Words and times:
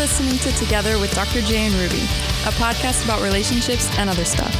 listening 0.00 0.38
to 0.38 0.50
Together 0.52 0.98
with 0.98 1.14
Dr. 1.14 1.42
J 1.42 1.66
and 1.66 1.74
Ruby, 1.74 2.00
a 2.46 2.52
podcast 2.56 3.04
about 3.04 3.20
relationships 3.20 3.86
and 3.98 4.08
other 4.08 4.24
stuff. 4.24 4.50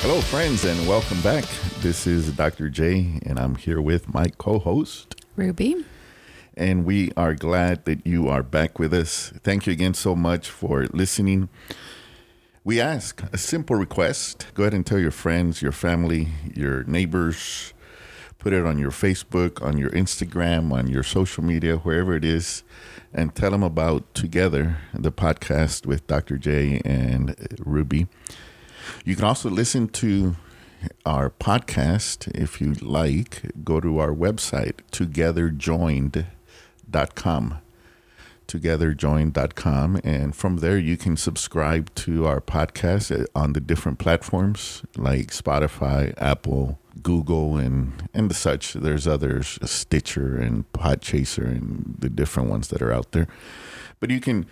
Hello, 0.00 0.22
friends, 0.22 0.64
and 0.64 0.88
welcome 0.88 1.20
back. 1.20 1.44
This 1.80 2.06
is 2.06 2.32
Dr. 2.32 2.70
J, 2.70 3.20
and 3.26 3.38
I'm 3.38 3.56
here 3.56 3.82
with 3.82 4.14
my 4.14 4.28
co 4.38 4.58
host, 4.58 5.14
Ruby. 5.36 5.84
and 6.56 6.86
we 6.86 7.12
are 7.18 7.34
glad 7.34 7.84
that 7.84 8.06
you 8.06 8.28
are 8.28 8.42
back 8.42 8.78
with 8.78 8.94
us. 8.94 9.30
Thank 9.44 9.66
you 9.66 9.74
again 9.74 9.92
so 9.92 10.16
much 10.16 10.48
for 10.48 10.86
listening. 10.86 11.50
We 12.64 12.80
ask 12.80 13.20
a 13.32 13.38
simple 13.38 13.74
request 13.74 14.46
go 14.54 14.62
ahead 14.62 14.72
and 14.72 14.86
tell 14.86 15.00
your 15.00 15.10
friends, 15.10 15.60
your 15.60 15.72
family, 15.72 16.28
your 16.54 16.84
neighbors, 16.84 17.74
put 18.38 18.52
it 18.52 18.64
on 18.64 18.78
your 18.78 18.92
Facebook, 18.92 19.60
on 19.60 19.78
your 19.78 19.90
Instagram, 19.90 20.72
on 20.72 20.86
your 20.86 21.02
social 21.02 21.42
media, 21.42 21.78
wherever 21.78 22.14
it 22.14 22.24
is, 22.24 22.62
and 23.12 23.34
tell 23.34 23.50
them 23.50 23.64
about 23.64 24.14
Together, 24.14 24.76
the 24.94 25.10
podcast 25.10 25.86
with 25.86 26.06
Dr. 26.06 26.38
J 26.38 26.80
and 26.84 27.34
Ruby. 27.58 28.06
You 29.04 29.16
can 29.16 29.24
also 29.24 29.50
listen 29.50 29.88
to 29.88 30.36
our 31.04 31.30
podcast 31.30 32.32
if 32.32 32.60
you 32.60 32.74
like. 32.74 33.42
Go 33.64 33.80
to 33.80 33.98
our 33.98 34.14
website, 34.14 34.74
togetherjoined.com. 34.92 37.58
Togetherjoined.com. 38.48 40.00
And 40.04 40.34
from 40.34 40.58
there, 40.58 40.78
you 40.78 40.96
can 40.96 41.16
subscribe 41.16 41.94
to 41.96 42.26
our 42.26 42.40
podcast 42.40 43.26
on 43.34 43.52
the 43.52 43.60
different 43.60 43.98
platforms 43.98 44.82
like 44.96 45.28
Spotify, 45.28 46.14
Apple, 46.18 46.78
Google, 47.02 47.56
and, 47.56 48.08
and 48.12 48.30
the 48.30 48.34
such. 48.34 48.74
There's 48.74 49.06
others, 49.06 49.58
Stitcher 49.64 50.36
and 50.38 50.70
Podchaser, 50.72 51.46
and 51.46 51.96
the 51.98 52.10
different 52.10 52.50
ones 52.50 52.68
that 52.68 52.82
are 52.82 52.92
out 52.92 53.12
there. 53.12 53.28
But 54.00 54.10
you 54.10 54.20
can 54.20 54.46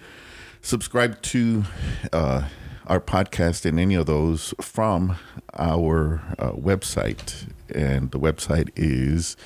subscribe 0.63 1.21
to 1.23 1.65
uh, 2.13 2.49
our 2.87 3.01
podcast 3.01 3.65
in 3.65 3.79
any 3.79 3.95
of 3.95 4.07
those 4.07 4.55
from 4.61 5.17
our 5.55 6.23
uh, 6.39 6.53
website. 6.53 7.49
And 7.73 8.11
the 8.11 8.19
website 8.19 8.71
is 8.75 9.37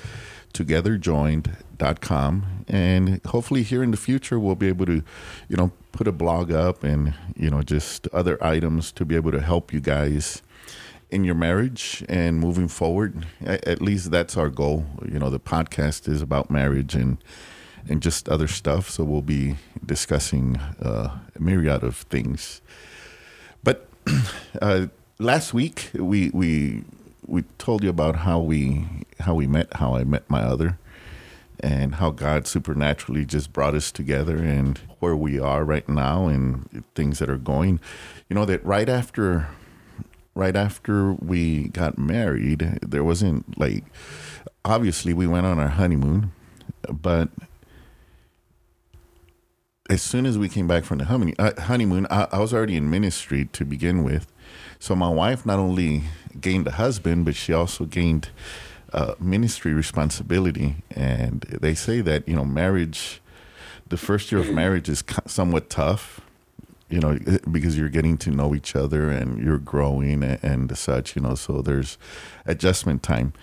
togetherjoined.com. 0.55 2.65
And 2.67 3.21
hopefully, 3.27 3.63
here 3.63 3.83
in 3.83 3.91
the 3.91 3.99
future, 3.99 4.41
we'll 4.41 4.55
be 4.55 4.69
able 4.69 4.87
to, 4.87 5.03
you 5.49 5.57
know, 5.57 5.73
put 5.93 6.09
a 6.09 6.13
blog 6.13 6.51
up 6.51 6.83
and, 6.83 7.15
you 7.37 7.51
know, 7.51 7.63
just 7.63 8.09
other 8.09 8.43
items 8.43 8.91
to 8.93 9.05
be 9.05 9.17
able 9.17 9.33
to 9.33 9.41
help 9.41 9.73
you 9.73 9.81
guys 9.81 10.43
in 11.11 11.25
your 11.25 11.35
marriage 11.35 12.05
and 12.09 12.41
moving 12.41 12.69
forward. 12.69 13.27
At, 13.45 13.83
least 13.83 14.11
that's 14.11 14.37
our 14.37 14.49
goal. 14.49 14.87
You 15.07 15.19
know, 15.19 15.31
the 15.31 15.39
podcast 15.39 16.09
is 16.09 16.23
about 16.23 16.51
marriage 16.51 16.95
and 16.95 17.19
and 17.87 18.01
just 18.01 18.31
other 18.31 18.49
stuff. 18.49 18.89
So 18.89 19.05
we'll 19.05 19.23
be 19.23 19.57
discussing 19.85 20.57
uh, 20.57 21.19
a 21.37 21.41
myriad 21.41 21.85
of 21.85 21.97
things. 21.97 22.63
But 23.63 23.87
uh, 24.63 24.87
last 25.19 25.53
week 25.53 25.91
we 25.95 26.31
we 26.31 26.85
we 27.27 27.43
told 27.59 27.83
you 27.83 27.91
about 27.91 28.17
how 28.17 28.39
we 28.41 28.87
how 29.21 29.35
we 29.35 29.47
met, 29.47 29.75
how 29.75 29.95
I 29.97 30.05
met 30.05 30.29
my 30.29 30.43
other, 30.43 30.79
and 31.61 31.97
how 31.97 32.11
God 32.11 32.47
supernaturally 32.47 33.25
just 33.25 33.53
brought 33.53 33.75
us 33.75 33.91
together, 33.93 34.37
and 34.37 34.79
where 35.01 35.17
we 35.17 35.39
are 35.39 35.65
right 35.65 35.89
now, 35.89 36.27
and 36.27 36.85
things 36.95 37.19
that 37.19 37.31
are 37.31 37.39
going. 37.39 37.81
You 38.29 38.35
know 38.35 38.45
that 38.45 38.65
right 38.65 38.89
after 38.89 39.49
right 40.35 40.57
after 40.57 41.13
we 41.13 41.69
got 41.69 41.97
married, 41.97 42.79
there 42.83 43.05
wasn't 43.05 43.59
like 43.59 43.85
obviously 44.65 45.15
we 45.15 45.27
went 45.27 45.47
on 45.47 45.59
our 45.59 45.69
honeymoon, 45.69 46.33
but 46.91 47.29
as 49.91 50.01
soon 50.01 50.25
as 50.25 50.39
we 50.39 50.49
came 50.49 50.67
back 50.67 50.85
from 50.85 50.99
the 50.99 51.05
honeymoon, 51.05 51.35
uh, 51.39 51.61
honeymoon 51.61 52.07
I, 52.11 52.27
I 52.33 52.39
was 52.39 52.55
already 52.55 52.77
in 52.77 52.89
ministry 52.89 53.47
to 53.53 53.65
begin 53.65 54.03
with. 54.03 54.33
So 54.79 54.95
my 54.95 55.09
wife 55.09 55.45
not 55.45 55.59
only 55.59 56.05
gained 56.41 56.67
a 56.67 56.73
husband, 56.73 57.25
but 57.25 57.35
she 57.35 57.53
also 57.53 57.85
gained 57.85 58.31
uh, 58.93 59.15
ministry 59.19 59.75
responsibility. 59.75 60.77
And 60.91 61.41
they 61.43 61.75
say 61.75 62.01
that 62.01 62.27
you 62.27 62.35
know 62.35 62.45
marriage, 62.45 63.21
the 63.89 63.97
first 63.97 64.33
year 64.33 64.41
of 64.41 64.51
marriage 64.55 64.89
is 64.89 65.05
somewhat 65.27 65.69
tough, 65.69 66.21
you 66.89 67.01
know, 67.01 67.19
because 67.51 67.77
you're 67.77 67.91
getting 67.91 68.17
to 68.19 68.31
know 68.31 68.55
each 68.55 68.75
other 68.75 69.11
and 69.11 69.43
you're 69.43 69.59
growing 69.59 70.23
and, 70.23 70.43
and 70.43 70.79
such. 70.79 71.15
You 71.15 71.23
know, 71.23 71.35
so 71.35 71.61
there's 71.61 71.99
adjustment 72.47 73.03
time. 73.03 73.35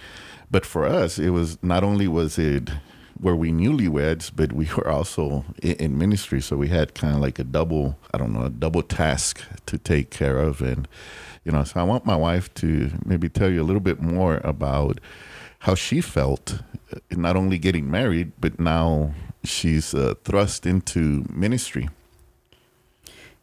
But 0.50 0.66
for 0.66 0.85
us, 0.85 1.19
it 1.19 1.29
was 1.29 1.62
not 1.63 1.84
only 1.84 2.08
was 2.08 2.40
it 2.40 2.72
were 3.21 3.35
we 3.35 3.51
newlyweds, 3.51 4.31
but 4.35 4.51
we 4.51 4.67
were 4.75 4.89
also 4.89 5.45
in, 5.61 5.75
in 5.75 5.97
ministry. 5.97 6.41
So 6.41 6.57
we 6.57 6.69
had 6.69 6.93
kind 6.95 7.15
of 7.15 7.21
like 7.21 7.39
a 7.39 7.43
double, 7.43 7.97
I 8.13 8.17
don't 8.17 8.33
know, 8.33 8.43
a 8.43 8.49
double 8.49 8.81
task 8.81 9.41
to 9.67 9.77
take 9.77 10.09
care 10.09 10.39
of. 10.39 10.61
And, 10.61 10.87
you 11.45 11.51
know, 11.51 11.63
so 11.63 11.79
I 11.79 11.83
want 11.83 12.05
my 12.05 12.15
wife 12.15 12.53
to 12.55 12.91
maybe 13.05 13.29
tell 13.29 13.49
you 13.49 13.61
a 13.61 13.63
little 13.63 13.81
bit 13.81 14.01
more 14.01 14.41
about 14.43 14.99
how 15.59 15.75
she 15.75 16.01
felt, 16.01 16.61
uh, 16.93 16.99
not 17.11 17.35
only 17.35 17.59
getting 17.59 17.89
married, 17.89 18.31
but 18.39 18.59
now 18.59 19.13
she's 19.43 19.93
uh, 19.93 20.15
thrust 20.23 20.65
into 20.65 21.25
ministry. 21.29 21.89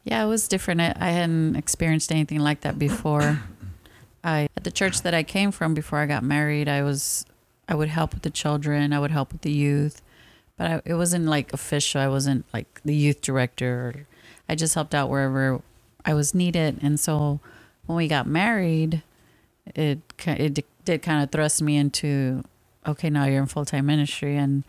Yeah, 0.02 0.24
it 0.24 0.26
was 0.26 0.48
different. 0.48 0.80
I, 0.80 0.94
I 0.98 1.10
hadn't 1.10 1.56
experienced 1.56 2.10
anything 2.10 2.40
like 2.40 2.62
that 2.62 2.78
before. 2.78 3.40
I 4.24 4.48
at 4.56 4.64
the 4.64 4.72
church 4.72 5.02
that 5.02 5.14
I 5.14 5.22
came 5.22 5.52
from 5.52 5.74
before 5.74 6.00
I 6.00 6.06
got 6.06 6.24
married, 6.24 6.68
I 6.68 6.82
was 6.82 7.24
I 7.68 7.74
would 7.74 7.88
help 7.90 8.14
with 8.14 8.22
the 8.22 8.30
children. 8.30 8.92
I 8.92 8.98
would 8.98 9.10
help 9.10 9.32
with 9.32 9.42
the 9.42 9.52
youth, 9.52 10.02
but 10.56 10.70
I, 10.70 10.82
it 10.84 10.94
wasn't 10.94 11.26
like 11.26 11.52
official. 11.52 12.00
I 12.00 12.08
wasn't 12.08 12.46
like 12.52 12.80
the 12.84 12.94
youth 12.94 13.20
director. 13.20 14.06
I 14.48 14.54
just 14.54 14.74
helped 14.74 14.94
out 14.94 15.10
wherever 15.10 15.60
I 16.04 16.14
was 16.14 16.34
needed. 16.34 16.78
And 16.82 16.98
so 16.98 17.40
when 17.86 17.96
we 17.96 18.08
got 18.08 18.26
married, 18.26 19.02
it 19.74 20.00
it 20.26 20.64
did 20.84 21.02
kind 21.02 21.22
of 21.22 21.30
thrust 21.30 21.60
me 21.60 21.76
into 21.76 22.42
okay, 22.86 23.10
now 23.10 23.26
you're 23.26 23.42
in 23.42 23.46
full 23.46 23.66
time 23.66 23.86
ministry, 23.86 24.36
and 24.36 24.64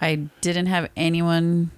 I 0.00 0.28
didn't 0.40 0.66
have 0.66 0.88
anyone 0.96 1.72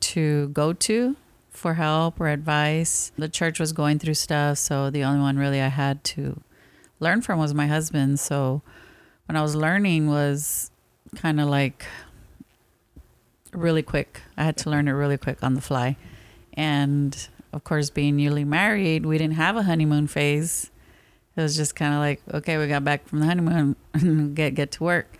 to 0.00 0.48
go 0.48 0.72
to 0.72 1.16
for 1.50 1.74
help 1.74 2.20
or 2.20 2.28
advice. 2.28 3.12
The 3.18 3.28
church 3.28 3.60
was 3.60 3.72
going 3.72 3.98
through 3.98 4.14
stuff, 4.14 4.58
so 4.58 4.88
the 4.88 5.04
only 5.04 5.20
one 5.20 5.36
really 5.36 5.60
I 5.60 5.68
had 5.68 6.02
to 6.04 6.40
learn 7.00 7.20
from 7.20 7.38
was 7.38 7.52
my 7.52 7.66
husband. 7.66 8.18
So 8.18 8.62
when 9.30 9.36
I 9.36 9.42
was 9.42 9.54
learning 9.54 10.08
was 10.08 10.72
kind 11.14 11.40
of 11.40 11.48
like 11.48 11.86
really 13.52 13.80
quick. 13.80 14.22
I 14.36 14.42
had 14.42 14.56
to 14.56 14.70
learn 14.70 14.88
it 14.88 14.90
really 14.90 15.18
quick 15.18 15.44
on 15.44 15.54
the 15.54 15.60
fly. 15.60 15.96
And 16.54 17.16
of 17.52 17.62
course, 17.62 17.90
being 17.90 18.16
newly 18.16 18.42
married, 18.42 19.06
we 19.06 19.18
didn't 19.18 19.36
have 19.36 19.56
a 19.56 19.62
honeymoon 19.62 20.08
phase. 20.08 20.72
It 21.36 21.42
was 21.42 21.54
just 21.54 21.76
kind 21.76 21.94
of 21.94 22.00
like, 22.00 22.20
okay, 22.34 22.58
we 22.58 22.66
got 22.66 22.82
back 22.82 23.06
from 23.06 23.20
the 23.20 23.26
honeymoon, 23.26 23.76
get 24.34 24.56
get 24.56 24.72
to 24.72 24.82
work, 24.82 25.16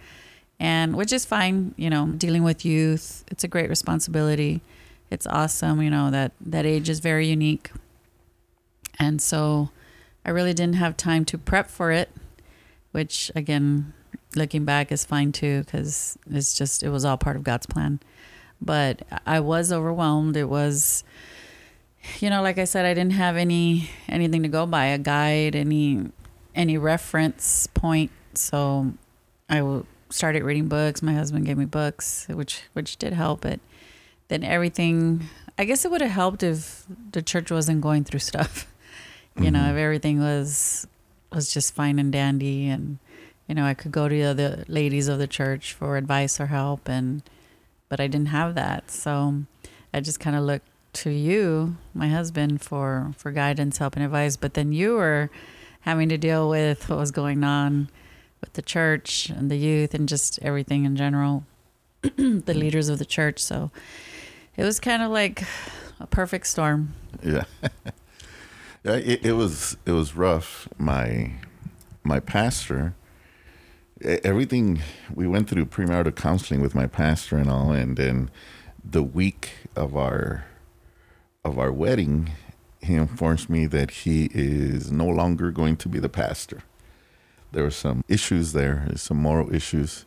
and 0.58 0.96
which 0.96 1.12
is 1.12 1.24
fine. 1.24 1.72
You 1.76 1.88
know, 1.88 2.08
dealing 2.08 2.42
with 2.42 2.64
youth, 2.64 3.22
it's 3.30 3.44
a 3.44 3.48
great 3.48 3.70
responsibility. 3.70 4.60
It's 5.08 5.28
awesome. 5.28 5.80
You 5.80 5.90
know 5.90 6.10
that 6.10 6.32
that 6.40 6.66
age 6.66 6.88
is 6.88 6.98
very 6.98 7.28
unique, 7.28 7.70
and 8.98 9.22
so 9.22 9.70
I 10.24 10.30
really 10.30 10.52
didn't 10.52 10.82
have 10.82 10.96
time 10.96 11.24
to 11.26 11.38
prep 11.38 11.70
for 11.70 11.92
it, 11.92 12.10
which 12.90 13.30
again 13.36 13.92
looking 14.34 14.64
back 14.64 14.92
is 14.92 15.04
fine 15.04 15.32
too 15.32 15.60
because 15.64 16.18
it's 16.30 16.54
just 16.56 16.82
it 16.82 16.90
was 16.90 17.04
all 17.04 17.16
part 17.16 17.36
of 17.36 17.42
God's 17.42 17.66
plan. 17.66 18.00
But 18.60 19.02
I 19.26 19.40
was 19.40 19.72
overwhelmed. 19.72 20.36
It 20.36 20.48
was, 20.48 21.02
you 22.18 22.28
know, 22.28 22.42
like 22.42 22.58
I 22.58 22.64
said, 22.64 22.84
I 22.84 22.94
didn't 22.94 23.14
have 23.14 23.36
any 23.36 23.90
anything 24.08 24.42
to 24.42 24.48
go 24.48 24.66
by, 24.66 24.86
a 24.86 24.98
guide, 24.98 25.56
any 25.56 26.10
any 26.54 26.78
reference 26.78 27.66
point. 27.68 28.10
So 28.34 28.92
I 29.48 29.82
started 30.10 30.42
reading 30.42 30.68
books. 30.68 31.02
My 31.02 31.14
husband 31.14 31.46
gave 31.46 31.56
me 31.56 31.64
books, 31.64 32.26
which 32.28 32.62
which 32.72 32.96
did 32.96 33.12
help. 33.12 33.42
But 33.42 33.60
then 34.28 34.44
everything, 34.44 35.28
I 35.58 35.64
guess 35.64 35.84
it 35.84 35.90
would 35.90 36.00
have 36.00 36.10
helped 36.10 36.42
if 36.42 36.84
the 37.12 37.22
church 37.22 37.50
wasn't 37.50 37.80
going 37.80 38.04
through 38.04 38.20
stuff. 38.20 38.66
You 39.36 39.44
mm-hmm. 39.44 39.52
know, 39.52 39.70
if 39.70 39.76
everything 39.76 40.18
was 40.18 40.88
was 41.32 41.54
just 41.54 41.72
fine 41.72 42.00
and 42.00 42.10
dandy 42.10 42.68
and 42.68 42.98
you 43.50 43.56
know, 43.56 43.64
I 43.64 43.74
could 43.74 43.90
go 43.90 44.08
to 44.08 44.32
the 44.32 44.64
ladies 44.68 45.08
of 45.08 45.18
the 45.18 45.26
church 45.26 45.72
for 45.72 45.96
advice 45.96 46.38
or 46.38 46.46
help, 46.46 46.88
and 46.88 47.20
but 47.88 47.98
I 47.98 48.06
didn't 48.06 48.28
have 48.28 48.54
that, 48.54 48.92
so 48.92 49.42
I 49.92 49.98
just 49.98 50.20
kind 50.20 50.36
of 50.36 50.44
looked 50.44 50.68
to 50.92 51.10
you, 51.10 51.76
my 51.92 52.06
husband, 52.06 52.62
for 52.62 53.12
for 53.16 53.32
guidance, 53.32 53.78
help, 53.78 53.96
and 53.96 54.04
advice. 54.04 54.36
But 54.36 54.54
then 54.54 54.70
you 54.70 54.94
were 54.94 55.30
having 55.80 56.08
to 56.10 56.16
deal 56.16 56.48
with 56.48 56.88
what 56.88 57.00
was 57.00 57.10
going 57.10 57.42
on 57.42 57.90
with 58.40 58.52
the 58.52 58.62
church 58.62 59.30
and 59.30 59.50
the 59.50 59.56
youth 59.56 59.94
and 59.94 60.08
just 60.08 60.38
everything 60.42 60.84
in 60.84 60.94
general, 60.94 61.42
the 62.02 62.54
leaders 62.54 62.88
of 62.88 63.00
the 63.00 63.04
church. 63.04 63.40
So 63.40 63.72
it 64.56 64.62
was 64.62 64.78
kind 64.78 65.02
of 65.02 65.10
like 65.10 65.42
a 65.98 66.06
perfect 66.06 66.46
storm. 66.46 66.94
Yeah. 68.84 68.94
It, 68.94 69.26
it 69.26 69.32
was 69.32 69.76
it 69.84 69.90
was 69.90 70.14
rough. 70.14 70.68
My 70.78 71.32
my 72.02 72.20
pastor, 72.20 72.94
everything 74.02 74.80
we 75.14 75.26
went 75.26 75.48
through 75.48 75.66
premarital 75.66 76.16
counseling 76.16 76.60
with 76.60 76.74
my 76.74 76.86
pastor 76.86 77.36
and 77.36 77.50
all, 77.50 77.72
and 77.72 77.96
then 77.96 78.30
the 78.84 79.02
week 79.02 79.50
of 79.76 79.96
our 79.96 80.44
of 81.44 81.58
our 81.58 81.72
wedding, 81.72 82.30
he 82.82 82.94
informs 82.94 83.48
me 83.48 83.66
that 83.66 83.90
he 83.90 84.28
is 84.32 84.92
no 84.92 85.06
longer 85.06 85.50
going 85.50 85.76
to 85.78 85.88
be 85.88 85.98
the 85.98 86.08
pastor. 86.08 86.62
There 87.52 87.64
were 87.64 87.70
some 87.70 88.04
issues 88.08 88.52
there, 88.52 88.86
some 88.96 89.16
moral 89.16 89.54
issues 89.54 90.04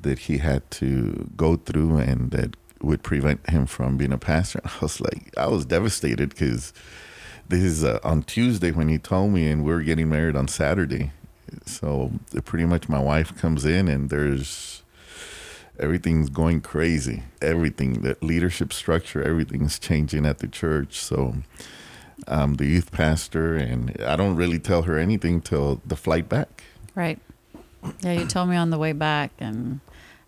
that 0.00 0.20
he 0.20 0.38
had 0.38 0.70
to 0.72 1.30
go 1.36 1.56
through, 1.56 1.98
and 1.98 2.30
that 2.30 2.56
would 2.80 3.02
prevent 3.02 3.48
him 3.48 3.66
from 3.66 3.96
being 3.96 4.12
a 4.12 4.18
pastor. 4.18 4.60
And 4.64 4.72
I 4.80 4.82
was 4.82 5.00
like, 5.00 5.32
I 5.36 5.46
was 5.46 5.64
devastated 5.64 6.30
because 6.30 6.72
this 7.48 7.62
is 7.62 7.84
uh, 7.84 8.00
on 8.02 8.22
Tuesday 8.22 8.70
when 8.70 8.88
he 8.88 8.98
told 8.98 9.32
me, 9.32 9.48
and 9.48 9.64
we 9.64 9.72
are 9.72 9.82
getting 9.82 10.08
married 10.08 10.36
on 10.36 10.48
Saturday. 10.48 11.12
So 11.66 12.12
pretty 12.44 12.64
much 12.64 12.88
my 12.88 13.00
wife 13.00 13.36
comes 13.36 13.64
in, 13.64 13.88
and 13.88 14.10
there's 14.10 14.82
everything's 15.78 16.28
going 16.28 16.60
crazy. 16.60 17.22
Everything, 17.40 18.02
the 18.02 18.16
leadership 18.20 18.72
structure, 18.72 19.22
everything's 19.22 19.78
changing 19.78 20.26
at 20.26 20.38
the 20.38 20.48
church. 20.48 21.00
So 21.00 21.36
I'm 22.28 22.54
the 22.54 22.66
youth 22.66 22.92
pastor, 22.92 23.56
and 23.56 23.96
I 24.02 24.16
don't 24.16 24.36
really 24.36 24.58
tell 24.58 24.82
her 24.82 24.98
anything 24.98 25.40
till 25.40 25.80
the 25.84 25.96
flight 25.96 26.28
back. 26.28 26.64
Right. 26.94 27.18
Yeah, 28.02 28.12
you 28.12 28.26
told 28.26 28.48
me 28.48 28.56
on 28.56 28.70
the 28.70 28.78
way 28.78 28.92
back, 28.92 29.32
and 29.38 29.80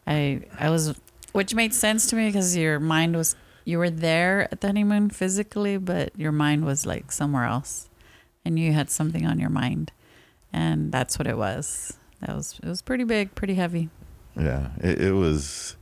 I 0.07 0.43
I 0.59 0.71
was, 0.71 0.99
which 1.33 1.55
made 1.55 1.73
sense 1.73 2.07
to 2.09 2.17
me 2.17 2.27
because 2.27 2.57
your 2.57 2.81
mind 2.81 3.17
was 3.17 3.37
you 3.65 3.79
were 3.79 3.91
there 3.91 4.49
at 4.51 4.61
the 4.61 4.67
honeymoon 4.69 5.11
physically, 5.11 5.77
but 5.79 6.19
your 6.19 6.33
mind 6.33 6.65
was 6.65 6.85
like 6.85 7.13
somewhere 7.13 7.45
else, 7.45 7.89
and 8.45 8.59
you 8.59 8.73
had 8.73 8.91
something 8.91 9.25
on 9.27 9.39
your 9.39 9.51
mind, 9.51 9.93
and 10.55 10.93
that's 10.93 11.19
what 11.19 11.27
it 11.27 11.37
was. 11.37 11.95
That 12.21 12.35
was 12.35 12.59
it 12.63 12.69
was 12.69 12.81
pretty 12.81 13.05
big, 13.05 13.35
pretty 13.35 13.55
heavy. 13.55 13.91
Yeah, 14.37 14.69
it, 14.81 15.01
it 15.01 15.13
was 15.13 15.77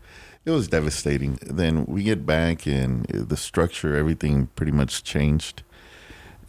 it 0.44 0.50
was 0.50 0.66
devastating. 0.66 1.38
Then 1.42 1.84
we 1.86 2.02
get 2.02 2.26
back, 2.26 2.66
and 2.66 3.04
the 3.04 3.36
structure, 3.36 3.94
everything 3.94 4.48
pretty 4.56 4.72
much 4.72 5.04
changed, 5.04 5.62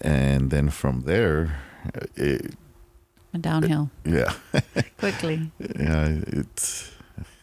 and 0.01 0.49
then 0.49 0.69
from 0.69 1.01
there, 1.01 1.61
it 2.15 2.55
went 3.33 3.43
downhill. 3.43 3.91
Yeah, 4.05 4.33
quickly. 4.97 5.51
Yeah, 5.59 6.21
it's. 6.27 6.91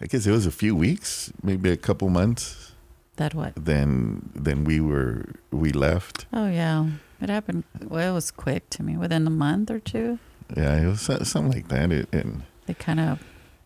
I 0.00 0.06
guess 0.06 0.26
it 0.26 0.32
was 0.32 0.46
a 0.46 0.50
few 0.50 0.74
weeks, 0.74 1.30
maybe 1.42 1.70
a 1.70 1.76
couple 1.76 2.08
months. 2.08 2.72
That 3.16 3.34
what? 3.34 3.52
Then 3.54 4.30
then 4.34 4.64
we 4.64 4.80
were 4.80 5.26
we 5.50 5.72
left. 5.72 6.24
Oh 6.32 6.48
yeah, 6.48 6.88
it 7.20 7.28
happened. 7.28 7.64
Well, 7.86 8.12
it 8.12 8.14
was 8.14 8.30
quick 8.30 8.70
to 8.70 8.82
me. 8.82 8.96
Within 8.96 9.26
a 9.26 9.30
month 9.30 9.70
or 9.70 9.78
two. 9.78 10.18
Yeah, 10.56 10.76
it 10.76 10.86
was 10.86 11.02
something 11.02 11.52
like 11.52 11.68
that. 11.68 11.92
It, 11.92 12.08
and 12.12 12.42
they 12.66 12.74
kind 12.74 13.00
of 13.00 13.22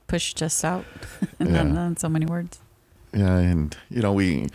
pushed 0.07 0.43
us 0.43 0.65
out. 0.65 0.85
yeah. 1.41 1.87
in 1.87 1.97
so 1.97 2.09
many 2.09 2.27
words. 2.27 2.61
Yeah, 3.13 3.39
and 3.39 3.77
you 3.91 4.03
know 4.03 4.13
we 4.13 4.49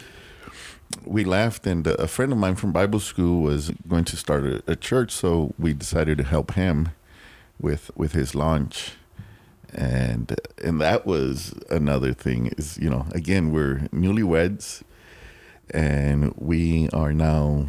we 1.05 1.23
left, 1.23 1.65
and 1.65 1.87
uh, 1.87 1.95
a 1.99 2.07
friend 2.07 2.31
of 2.31 2.37
mine 2.37 2.55
from 2.55 2.71
Bible 2.71 2.99
school 2.99 3.41
was 3.41 3.71
going 3.87 4.05
to 4.05 4.17
start 4.17 4.43
a, 4.45 4.63
a 4.67 4.75
church, 4.75 5.11
so 5.11 5.53
we 5.57 5.73
decided 5.73 6.17
to 6.19 6.23
help 6.23 6.53
him 6.53 6.89
with 7.59 7.91
with 7.95 8.13
his 8.13 8.35
launch 8.35 8.93
and 9.73 10.31
uh, 10.31 10.35
and 10.63 10.81
that 10.81 11.05
was 11.05 11.53
another 11.69 12.13
thing 12.13 12.47
is 12.57 12.77
you 12.77 12.89
know 12.89 13.05
again 13.11 13.51
we're 13.51 13.87
newlyweds 13.93 14.81
and 15.71 16.33
we 16.37 16.89
are 16.89 17.13
now 17.13 17.67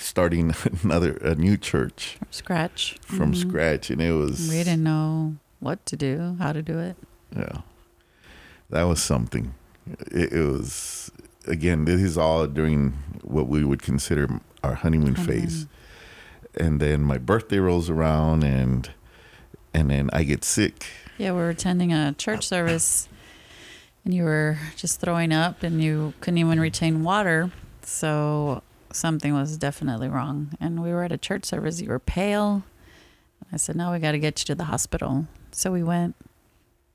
starting 0.00 0.54
another 0.82 1.12
a 1.18 1.34
new 1.34 1.56
church 1.56 2.16
from 2.18 2.28
scratch. 2.30 2.98
from 3.02 3.32
mm-hmm. 3.32 3.48
scratch 3.48 3.90
and 3.90 4.00
it 4.00 4.12
was 4.12 4.48
we 4.48 4.56
didn't 4.56 4.82
know 4.82 5.36
what 5.60 5.84
to 5.86 5.96
do 5.96 6.36
how 6.38 6.52
to 6.52 6.62
do 6.62 6.78
it. 6.78 6.96
Yeah. 7.36 7.60
That 8.70 8.84
was 8.84 9.02
something. 9.02 9.54
It, 10.10 10.32
it 10.32 10.46
was 10.46 11.10
again 11.46 11.84
this 11.84 12.00
is 12.00 12.16
all 12.18 12.46
during 12.46 12.92
what 13.22 13.48
we 13.48 13.64
would 13.64 13.82
consider 13.82 14.40
our 14.62 14.74
honeymoon, 14.74 15.14
honeymoon. 15.14 15.42
phase. 15.42 15.66
And 16.58 16.80
then 16.80 17.02
my 17.02 17.18
birthday 17.18 17.58
rolls 17.58 17.88
around 17.88 18.42
and 18.42 18.90
and 19.72 19.90
then 19.90 20.10
i 20.12 20.24
get 20.24 20.42
sick. 20.44 20.86
Yeah, 21.16 21.32
we 21.32 21.38
were 21.38 21.50
attending 21.50 21.92
a 21.92 22.12
church 22.14 22.46
service 22.46 23.08
and 24.04 24.14
you 24.14 24.24
were 24.24 24.58
just 24.76 25.00
throwing 25.00 25.32
up 25.32 25.62
and 25.62 25.82
you 25.82 26.14
couldn't 26.20 26.38
even 26.38 26.58
retain 26.58 27.04
water. 27.04 27.50
So 27.82 28.62
something 28.92 29.34
was 29.34 29.56
definitely 29.56 30.08
wrong. 30.08 30.50
And 30.60 30.82
we 30.82 30.90
were 30.90 31.04
at 31.04 31.12
a 31.12 31.18
church 31.18 31.44
service. 31.44 31.80
You 31.80 31.88
were 31.88 31.98
pale. 31.98 32.62
I 33.52 33.56
said, 33.56 33.76
No, 33.76 33.92
we 33.92 33.98
got 33.98 34.12
to 34.12 34.18
get 34.18 34.40
you 34.40 34.46
to 34.46 34.54
the 34.54 34.64
hospital. 34.64 35.26
So 35.52 35.72
we 35.72 35.82
went 35.82 36.14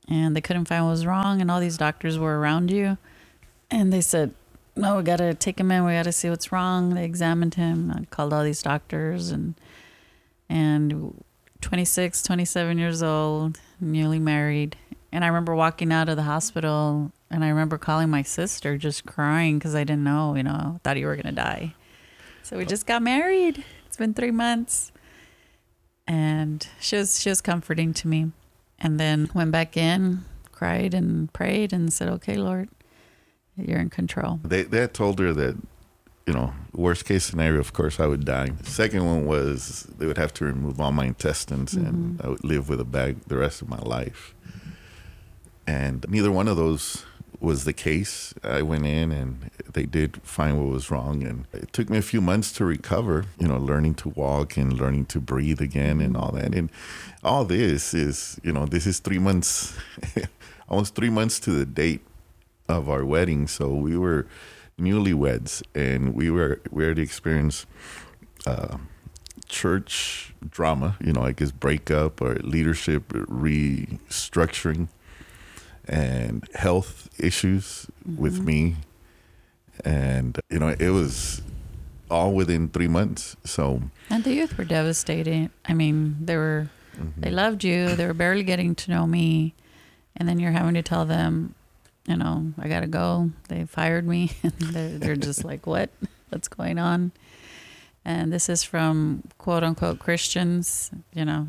and 0.08 0.36
they 0.36 0.42
couldn't 0.42 0.66
find 0.66 0.86
what 0.86 0.92
was 0.92 1.06
wrong. 1.06 1.42
And 1.42 1.50
all 1.52 1.60
these 1.60 1.78
doctors 1.78 2.18
were 2.18 2.40
around 2.40 2.72
you. 2.72 2.98
And 3.70 3.92
they 3.92 4.02
said, 4.02 4.34
No, 4.76 4.98
we 4.98 5.04
got 5.04 5.18
to 5.18 5.34
take 5.34 5.60
him 5.60 5.72
in. 5.72 5.86
We 5.86 5.94
got 5.94 6.04
to 6.04 6.12
see 6.12 6.30
what's 6.30 6.52
wrong. 6.52 6.94
They 6.94 7.06
examined 7.06 7.56
him. 7.56 7.92
I 7.92 8.06
called 8.06 8.34
all 8.34 8.44
these 8.44 8.62
doctors 8.62 9.32
and, 9.32 9.56
and 10.50 11.24
26, 11.62 12.22
27 12.24 12.78
years 12.78 13.02
old, 13.04 13.60
newly 13.80 14.20
married. 14.20 14.78
And 15.12 15.24
I 15.24 15.28
remember 15.28 15.56
walking 15.56 15.92
out 15.94 16.10
of 16.10 16.18
the 16.18 16.24
hospital 16.24 17.12
and 17.32 17.44
I 17.44 17.50
remember 17.50 17.78
calling 17.78 18.10
my 18.10 18.22
sister 18.22 18.78
just 18.78 19.06
crying 19.06 19.58
because 19.58 19.76
I 19.76 19.84
didn't 19.84 20.04
know, 20.04 20.36
you 20.36 20.44
know, 20.44 20.80
thought 20.84 20.98
you 20.98 21.06
were 21.08 21.16
going 21.16 21.26
to 21.26 21.32
die. 21.32 21.74
So 22.46 22.58
we 22.58 22.66
just 22.66 22.86
got 22.86 23.02
married. 23.02 23.64
It's 23.88 23.98
been 23.98 24.14
three 24.14 24.30
months. 24.30 24.92
And 26.06 26.68
she 26.80 26.96
was, 26.96 27.20
she 27.20 27.30
was 27.30 27.42
comforting 27.42 27.92
to 27.96 28.08
me. 28.08 28.34
And 28.78 29.00
then 29.00 29.32
went 29.34 29.52
back 29.52 29.76
in, 29.76 30.26
cried 30.52 30.94
and 30.94 31.34
prayed 31.34 31.74
and 31.74 31.92
said, 31.92 32.08
okay, 32.10 32.36
Lord, 32.36 32.70
you're 33.58 33.80
in 33.80 33.90
control. 33.90 34.42
They, 34.44 34.62
they 34.62 34.82
had 34.82 34.94
told 34.94 35.18
her 35.18 35.34
that 35.34 35.58
you 36.28 36.34
know, 36.34 36.54
worst 36.72 37.06
case 37.06 37.24
scenario, 37.24 37.60
of 37.60 37.74
course, 37.74 38.00
I 38.00 38.06
would 38.06 38.26
die. 38.26 38.50
The 38.50 38.70
second 38.70 39.06
one 39.06 39.26
was 39.26 39.88
they 39.98 40.06
would 40.06 40.18
have 40.20 40.34
to 40.36 40.46
remove 40.46 40.80
all 40.80 40.92
my 40.92 41.06
intestines 41.06 41.74
mm-hmm. 41.74 41.88
and 41.88 42.22
I 42.22 42.28
would 42.28 42.44
live 42.44 42.70
with 42.70 42.80
a 42.80 42.86
bag 42.86 43.22
the 43.26 43.38
rest 43.38 43.64
of 43.64 43.70
my 43.70 43.80
life. 43.80 44.36
And 45.66 46.06
neither 46.10 46.32
one 46.32 46.48
of 46.48 46.58
those 46.58 47.06
was 47.40 47.66
the 47.66 47.74
case. 47.74 48.34
I 48.44 48.62
went 48.62 48.86
in 48.86 49.12
and 49.12 49.50
they 49.72 49.86
did 49.86 50.22
find 50.24 50.60
what 50.60 50.72
was 50.72 50.90
wrong. 50.90 51.24
And 51.24 51.46
it 51.54 51.74
took 51.74 51.90
me 51.90 51.98
a 51.98 52.02
few 52.02 52.22
months 52.22 52.52
to 52.54 52.66
recover, 52.66 53.26
you 53.40 53.48
know, 53.48 53.58
learning 53.58 53.96
to 53.96 54.10
walk 54.10 54.58
and 54.58 54.74
learning 54.74 55.06
to 55.08 55.20
breathe 55.20 55.62
again 55.62 56.02
and 56.02 56.16
all 56.16 56.32
that. 56.32 56.56
And 56.56 56.70
all 57.24 57.46
this 57.46 57.94
is, 57.94 58.40
you 58.44 58.52
know, 58.52 58.66
this 58.66 58.86
is 58.86 59.00
three 59.00 59.20
months, 59.20 59.78
almost 60.70 60.96
three 60.96 61.10
months 61.10 61.40
to 61.42 61.52
the 61.52 61.66
date 61.66 62.02
of 62.68 62.90
our 62.90 63.06
wedding. 63.06 63.48
So 63.48 63.74
we 63.74 63.98
were 63.98 64.28
newlyweds, 64.80 65.64
and 65.74 66.14
we 66.14 66.30
were 66.30 66.62
we 66.72 66.86
already 66.86 67.02
experienced 67.02 67.66
uh, 68.46 68.78
church 69.48 70.34
drama. 70.48 70.98
You 71.00 71.14
know, 71.14 71.22
like 71.22 71.38
guess 71.38 71.52
breakup 71.52 72.22
or 72.22 72.36
leadership 72.36 73.08
restructuring, 73.10 74.88
and 75.88 76.48
health 76.54 77.10
issues 77.20 77.88
mm-hmm. 78.08 78.22
with 78.22 78.40
me, 78.40 78.76
and 79.84 80.40
you 80.50 80.60
know 80.60 80.76
it 80.80 80.90
was 80.90 81.42
all 82.10 82.34
within 82.34 82.70
three 82.70 82.88
months. 82.88 83.36
So 83.44 83.82
and 84.10 84.24
the 84.24 84.34
youth 84.34 84.58
were 84.58 84.66
devastated. 84.66 85.50
I 85.66 85.74
mean, 85.74 86.18
they 86.22 86.38
were 86.38 86.70
mm-hmm. 86.96 87.22
they 87.22 87.32
loved 87.32 87.64
you. 87.64 87.96
They 87.96 88.06
were 88.06 88.14
barely 88.14 88.44
getting 88.44 88.76
to 88.76 88.92
know 88.92 89.06
me, 89.08 89.54
and 90.16 90.28
then 90.28 90.40
you're 90.40 90.52
having 90.52 90.76
to 90.76 90.84
tell 90.84 91.06
them 91.06 91.56
you 92.08 92.16
know, 92.16 92.54
I 92.60 92.68
got 92.68 92.82
to 92.82 92.88
go. 92.88 93.32
They 93.50 93.66
fired 93.66 94.08
me. 94.08 94.32
they're, 94.60 94.90
they're 94.90 95.16
just 95.16 95.44
like, 95.44 95.66
what? 95.66 95.90
What's 96.30 96.48
going 96.48 96.78
on? 96.78 97.12
And 98.04 98.32
this 98.32 98.50
is 98.50 98.64
from 98.64 99.24
quote 99.38 99.64
unquote 99.64 100.00
Christians, 100.00 100.92
you 101.14 101.26
know. 101.26 101.48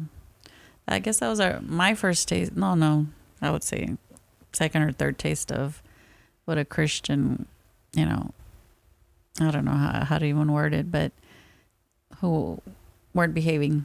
I 0.88 1.00
guess 1.00 1.19
that 1.19 1.28
was 1.28 1.40
our 1.40 1.61
my 1.61 1.95
first 1.95 2.28
taste. 2.28 2.57
No, 2.57 2.75
no, 2.75 3.07
I 3.43 3.50
would 3.50 3.64
say 3.64 3.97
second 4.56 4.82
or 4.82 4.92
third 4.92 5.18
taste 5.18 5.52
of 5.52 5.82
what 6.46 6.58
a 6.58 6.64
Christian, 6.64 7.46
you 7.94 8.06
know, 8.06 8.32
I 9.40 9.50
don't 9.50 9.64
know 9.64 9.72
how, 9.72 10.04
how 10.04 10.18
to 10.18 10.25
even 10.25 10.50
word 10.50 10.72
it, 10.72 10.90
but 10.90 11.12
who 12.20 12.60
weren't 13.12 13.34
behaving, 13.34 13.84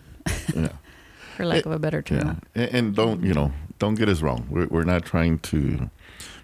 yeah. 0.55 0.69
for 1.35 1.45
lack 1.45 1.59
it, 1.59 1.65
of 1.65 1.73
a 1.73 1.79
better 1.79 2.01
term. 2.01 2.41
Yeah. 2.55 2.69
And 2.71 2.95
don't, 2.95 3.23
you 3.23 3.33
know, 3.33 3.51
don't 3.79 3.95
get 3.95 4.07
us 4.07 4.21
wrong. 4.21 4.47
We're, 4.49 4.67
we're 4.67 4.85
not 4.85 5.03
trying 5.03 5.39
to 5.39 5.89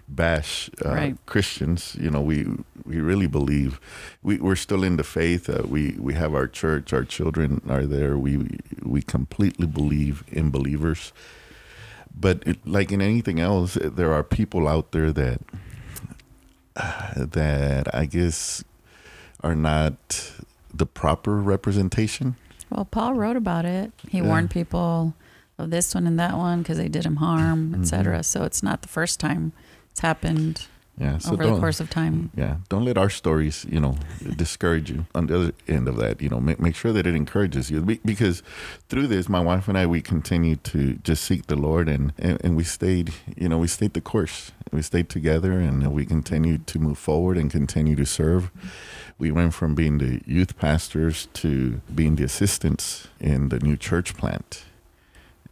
bash 0.08 0.70
uh, 0.84 0.90
right. 0.90 1.16
Christians. 1.26 1.96
You 1.98 2.10
know, 2.10 2.20
we 2.20 2.46
we 2.84 3.00
really 3.00 3.26
believe 3.26 3.80
we 4.22 4.38
we're 4.38 4.56
still 4.56 4.82
in 4.82 4.96
the 4.96 5.04
faith. 5.04 5.48
Uh, 5.48 5.62
we 5.66 5.92
we 5.98 6.14
have 6.14 6.34
our 6.34 6.46
church. 6.46 6.92
Our 6.92 7.04
children 7.04 7.62
are 7.68 7.86
there. 7.86 8.18
We 8.18 8.58
we 8.82 9.02
completely 9.02 9.66
believe 9.66 10.24
in 10.28 10.50
believers. 10.50 11.12
But 12.20 12.42
it, 12.46 12.66
like 12.66 12.90
in 12.90 13.00
anything 13.00 13.38
else, 13.40 13.74
there 13.80 14.12
are 14.12 14.22
people 14.24 14.66
out 14.66 14.92
there 14.92 15.12
that 15.12 15.40
uh, 16.76 17.12
that 17.16 17.92
I 17.94 18.06
guess 18.06 18.62
are 19.42 19.54
not 19.54 20.32
the 20.72 20.86
proper 20.86 21.36
representation. 21.36 22.36
Well, 22.70 22.84
Paul 22.84 23.14
wrote 23.14 23.36
about 23.36 23.64
it. 23.64 23.92
He 24.08 24.18
Yeah. 24.18 24.24
warned 24.24 24.50
people 24.50 25.14
of 25.58 25.70
this 25.70 25.94
one 25.94 26.06
and 26.06 26.18
that 26.20 26.36
one 26.36 26.62
because 26.62 26.76
they 26.78 26.88
did 26.88 27.04
him 27.04 27.16
harm, 27.16 27.72
Mhm. 27.74 27.80
etc. 27.80 28.22
So 28.22 28.44
it's 28.44 28.62
not 28.62 28.82
the 28.82 28.88
first 28.88 29.18
time 29.20 29.52
it's 29.90 30.00
happened 30.00 30.66
Yeah, 31.00 31.18
so 31.18 31.32
over 31.32 31.46
the 31.46 31.58
course 31.58 31.78
of 31.78 31.90
time. 31.90 32.30
Yeah, 32.34 32.56
don't 32.68 32.84
let 32.84 32.98
our 32.98 33.08
stories, 33.08 33.64
you 33.70 33.78
know, 33.78 33.96
discourage 34.36 34.90
you. 34.90 35.06
On 35.14 35.26
the 35.28 35.36
other 35.36 35.52
end 35.68 35.86
of 35.86 35.96
that, 35.96 36.20
you 36.20 36.28
know, 36.28 36.40
make, 36.40 36.58
make 36.58 36.74
sure 36.74 36.92
that 36.92 37.06
it 37.06 37.14
encourages 37.14 37.70
you. 37.70 37.82
Because 38.04 38.42
through 38.88 39.06
this, 39.06 39.28
my 39.28 39.38
wife 39.38 39.68
and 39.68 39.78
I, 39.78 39.86
we 39.86 40.00
continued 40.02 40.64
to 40.64 40.94
just 40.94 41.22
seek 41.24 41.46
the 41.46 41.54
Lord, 41.56 41.88
and, 41.88 42.12
and 42.18 42.40
and 42.44 42.56
we 42.56 42.64
stayed, 42.64 43.12
you 43.36 43.48
know, 43.48 43.58
we 43.58 43.68
stayed 43.68 43.94
the 43.94 44.00
course. 44.00 44.50
We 44.72 44.82
stayed 44.82 45.08
together, 45.08 45.52
and 45.52 45.92
we 45.92 46.04
continued 46.04 46.66
to 46.68 46.78
move 46.80 46.98
forward 46.98 47.38
and 47.38 47.50
continue 47.50 47.94
to 47.96 48.04
serve. 48.04 48.50
We 49.18 49.30
went 49.30 49.54
from 49.54 49.74
being 49.74 49.98
the 49.98 50.20
youth 50.26 50.58
pastors 50.58 51.28
to 51.34 51.80
being 51.94 52.16
the 52.16 52.24
assistants 52.24 53.08
in 53.20 53.50
the 53.50 53.60
new 53.60 53.76
church 53.76 54.16
plant, 54.16 54.64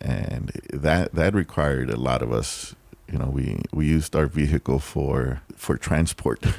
and 0.01 0.51
that 0.73 1.15
that 1.15 1.35
required 1.35 1.89
a 1.91 1.97
lot 1.97 2.21
of 2.21 2.33
us. 2.33 2.75
You 3.13 3.19
know, 3.19 3.31
we 3.33 3.61
we 3.73 3.87
used 3.87 4.15
our 4.17 4.27
vehicle 4.27 4.79
for 4.79 5.41
for 5.57 5.77
transport. 5.77 6.45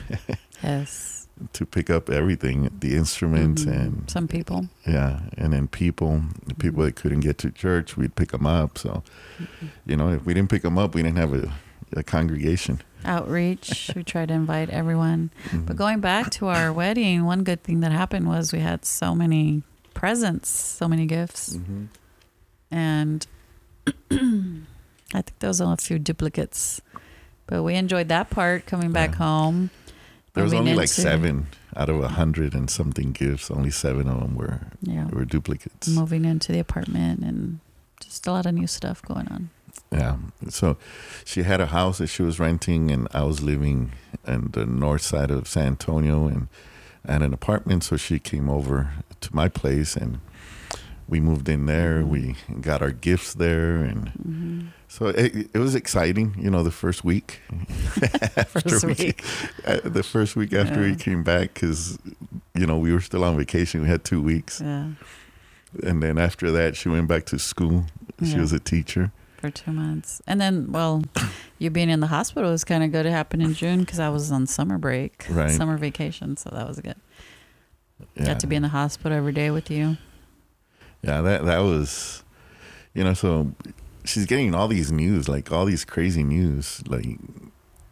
Yes. 0.64 1.28
to 1.54 1.68
pick 1.68 1.88
up 1.92 2.10
everything, 2.10 2.68
the 2.80 2.96
instruments 2.96 3.64
Mhm. 3.64 3.72
and 3.80 4.10
some 4.10 4.28
people. 4.28 4.70
yeah, 4.88 5.20
and 5.38 5.54
then 5.54 5.68
people, 5.68 6.24
the 6.48 6.56
people 6.56 6.84
that 6.84 6.96
couldn't 6.96 7.20
get 7.20 7.38
to 7.38 7.52
church, 7.52 7.96
we'd 7.96 8.16
pick 8.16 8.32
them 8.32 8.48
up. 8.48 8.76
So, 8.80 9.04
you 9.86 9.96
know, 9.96 10.10
if 10.10 10.26
we 10.26 10.34
didn't 10.34 10.50
pick 10.50 10.64
them 10.64 10.80
up, 10.80 10.96
we 10.96 11.04
didn't 11.04 11.18
have 11.20 11.34
a, 11.36 11.52
a 11.94 12.02
congregation. 12.02 12.82
Outreach. 13.06 13.92
we 13.96 14.04
tried 14.04 14.30
to 14.30 14.34
invite 14.34 14.72
everyone. 14.72 15.30
But 15.54 15.76
Mhm. 15.76 15.78
going 15.78 16.00
back 16.00 16.32
to 16.32 16.48
our 16.48 16.74
wedding, 16.74 17.24
one 17.26 17.44
good 17.44 17.62
thing 17.62 17.82
that 17.82 17.92
happened 17.92 18.26
was 18.28 18.52
we 18.52 18.62
had 18.62 18.84
so 18.84 19.14
many 19.14 19.62
presents, 19.94 20.50
so 20.50 20.88
many 20.88 21.06
gifts. 21.06 21.56
Mhm. 21.56 21.88
And 22.72 23.28
I 25.14 25.22
think 25.22 25.40
there 25.40 25.48
was 25.50 25.62
a 25.62 25.78
few 25.78 26.00
duplicates. 26.00 26.82
But 27.48 27.64
we 27.64 27.76
enjoyed 27.76 28.10
that 28.10 28.30
part 28.30 28.66
coming 28.66 28.92
back 28.92 29.12
Yeah. 29.12 29.18
home. 29.18 29.70
There 30.34 30.44
was 30.44 30.54
only 30.54 30.76
like 30.76 30.90
seven 30.90 31.48
out 31.76 31.90
of 31.90 32.02
a 32.04 32.10
hundred 32.10 32.54
and 32.54 32.70
something 32.70 33.12
gifts. 33.12 33.50
Only 33.50 33.72
seven 33.72 34.08
of 34.08 34.20
them 34.20 34.36
were 34.36 34.62
Yeah. 34.82 35.06
were 35.08 35.26
duplicates. 35.26 35.88
Moving 35.88 36.26
into 36.26 36.52
the 36.52 36.60
apartment 36.60 37.22
and 37.22 37.60
just 38.02 38.28
a 38.28 38.32
lot 38.32 38.46
of 38.46 38.54
new 38.54 38.68
stuff 38.68 39.02
going 39.02 39.28
on. 39.30 39.50
Yeah. 39.92 40.18
So 40.50 40.78
she 41.26 41.44
had 41.44 41.62
a 41.62 41.68
house 41.68 41.98
that 42.00 42.08
she 42.08 42.22
was 42.22 42.40
renting, 42.40 42.92
and 42.92 43.08
I 43.14 43.24
was 43.24 43.42
living 43.42 43.94
in 44.28 44.50
the 44.52 44.66
north 44.66 45.02
side 45.02 45.32
of 45.32 45.48
San 45.48 45.68
Antonio 45.68 46.28
and 46.28 46.48
and 47.06 47.24
an 47.24 47.34
apartment. 47.34 47.86
So 47.86 47.96
she 47.96 48.20
came 48.20 48.50
over 48.50 48.92
to 49.22 49.34
my 49.36 49.48
place, 49.48 49.96
and 49.96 50.20
we 51.08 51.20
moved 51.22 51.48
in 51.48 51.66
there. 51.66 52.06
We 52.06 52.36
got 52.62 52.82
our 52.82 52.92
gifts 52.92 53.34
there, 53.34 53.78
and 53.78 54.10
hmm 54.10 54.62
so 54.88 55.08
it, 55.08 55.50
it 55.54 55.58
was 55.60 55.76
exciting. 55.76 56.36
You 56.40 56.50
know, 56.50 56.64
the 56.64 56.72
first 56.72 57.04
week. 57.04 57.42
After 58.38 58.70
First 58.70 58.86
we- 58.86 58.94
week. 58.94 59.24
uh, 59.66 59.80
the 59.84 60.04
first 60.04 60.36
week 60.36 60.54
after 60.54 60.82
we 60.82 60.96
came 60.96 61.24
back, 61.24 61.54
because 61.54 61.98
you 62.56 62.66
know 62.66 62.78
we 62.78 62.94
were 62.94 63.02
still 63.02 63.24
on 63.24 63.38
vacation. 63.38 63.82
We 63.82 63.88
had 63.90 64.04
two 64.04 64.22
weeks, 64.22 64.62
Yeah. 64.62 64.92
and 65.84 66.02
then 66.04 66.18
after 66.18 66.52
that, 66.52 66.76
she 66.76 66.90
went 66.90 67.08
back 67.08 67.26
to 67.28 67.40
school. 67.40 67.86
She 68.24 68.32
Yeah. 68.32 68.42
was 68.42 68.54
a 68.54 68.60
teacher. 68.60 69.12
For 69.38 69.52
two 69.52 69.72
months. 69.72 70.20
And 70.26 70.42
then, 70.42 70.72
well, 70.72 71.04
you 71.60 71.70
being 71.70 71.92
in 71.92 72.00
the 72.00 72.08
hospital 72.08 72.50
was 72.50 72.64
kind 72.64 72.84
of 72.84 72.92
good 72.92 73.04
to 73.04 73.12
happen 73.12 73.40
in 73.40 73.54
June 73.54 73.82
because 73.82 74.00
I 74.00 74.10
was 74.10 74.32
on 74.32 74.48
summer 74.48 74.80
break, 74.80 75.28
Right. 75.30 75.52
summer 75.52 75.78
vacation. 75.78 76.38
So 76.38 76.50
that 76.52 76.68
was 76.68 76.80
good. 76.80 76.96
Yeah. 78.16 78.26
Got 78.26 78.40
to 78.40 78.48
be 78.48 78.56
in 78.56 78.64
the 78.64 78.70
hospital 78.70 79.16
every 79.16 79.34
day 79.34 79.52
with 79.52 79.70
you. 79.70 79.98
Yeah, 81.04 81.22
that 81.22 81.46
that 81.46 81.60
was, 81.60 82.24
you 82.96 83.04
know, 83.04 83.14
so 83.14 83.52
she's 84.08 84.26
getting 84.26 84.56
all 84.56 84.68
these 84.68 84.92
news, 84.92 85.28
like 85.30 85.52
all 85.52 85.66
these 85.66 85.86
crazy 85.86 86.24
news, 86.24 86.82
like 86.88 87.18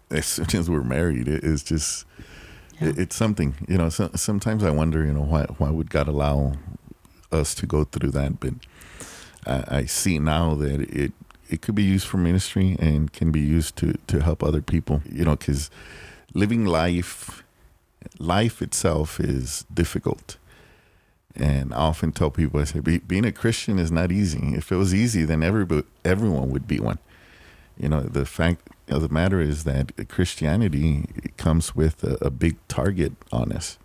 as 0.10 0.26
soon 0.26 0.48
as 0.60 0.70
we're 0.70 0.84
married, 0.84 1.28
it's 1.28 1.64
just, 1.64 2.06
Yeah. 2.80 2.90
it, 2.90 3.00
it's 3.00 3.16
something, 3.16 3.56
you 3.68 3.78
know. 3.78 3.90
So, 3.90 4.10
sometimes 4.16 4.64
I 4.64 4.70
wonder, 4.72 5.06
you 5.06 5.14
know, 5.14 5.24
why 5.24 5.44
why 5.58 5.70
would 5.70 5.90
God 5.90 6.08
allow 6.08 6.54
us 7.32 7.56
to 7.56 7.66
go 7.66 7.84
through 7.84 8.12
that? 8.12 8.40
But 8.40 8.54
I, 9.46 9.78
I 9.80 9.86
see 9.86 10.20
now 10.20 10.56
that 10.56 10.82
it 10.82 11.12
it 11.50 11.62
could 11.62 11.76
be 11.76 11.84
used 11.84 12.08
for 12.08 12.18
ministry 12.18 12.76
and 12.80 13.12
can 13.14 13.32
be 13.32 13.40
used 13.42 13.76
to 13.78 13.94
to 14.08 14.22
help 14.22 14.44
other 14.44 14.62
people, 14.62 15.02
you 15.10 15.26
know, 15.26 15.36
because 15.36 15.70
living 16.34 16.66
life, 16.66 17.44
life 18.20 18.62
itself 18.62 19.20
is 19.20 19.66
difficult. 19.74 20.38
And 21.36 21.74
I 21.74 21.78
often 21.78 22.12
tell 22.12 22.32
people, 22.32 22.60
I 22.60 22.64
say, 22.64 22.80
be, 22.80 23.00
being 23.00 23.26
a 23.26 23.32
Christian 23.32 23.78
is 23.78 23.92
not 23.92 24.12
easy. 24.12 24.56
If 24.56 24.72
it 24.72 24.78
was 24.78 24.94
easy, 24.94 25.26
then 25.26 25.44
everybody, 25.44 25.84
everyone 26.04 26.50
would 26.52 26.68
be 26.68 26.80
one. 26.80 27.00
You 27.78 27.90
know, 27.90 28.02
the 28.02 28.26
fact 28.26 28.70
of 28.88 29.02
the 29.02 29.10
matter 29.10 29.42
is 29.42 29.66
that 29.66 30.08
Christianity 30.08 31.32
comes 31.36 31.76
with 31.76 32.04
a, 32.04 32.18
a 32.26 32.30
big 32.30 32.56
target 32.68 33.14
on 33.32 33.52
us. 33.52 33.78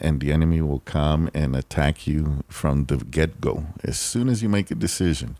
And 0.00 0.20
the 0.20 0.32
enemy 0.32 0.60
will 0.60 0.80
come 0.80 1.30
and 1.32 1.54
attack 1.54 2.08
you 2.08 2.42
from 2.48 2.86
the 2.86 2.96
get 2.96 3.40
go. 3.40 3.66
As 3.84 3.98
soon 3.98 4.28
as 4.28 4.42
you 4.42 4.48
make 4.48 4.72
a 4.72 4.74
decision, 4.74 5.36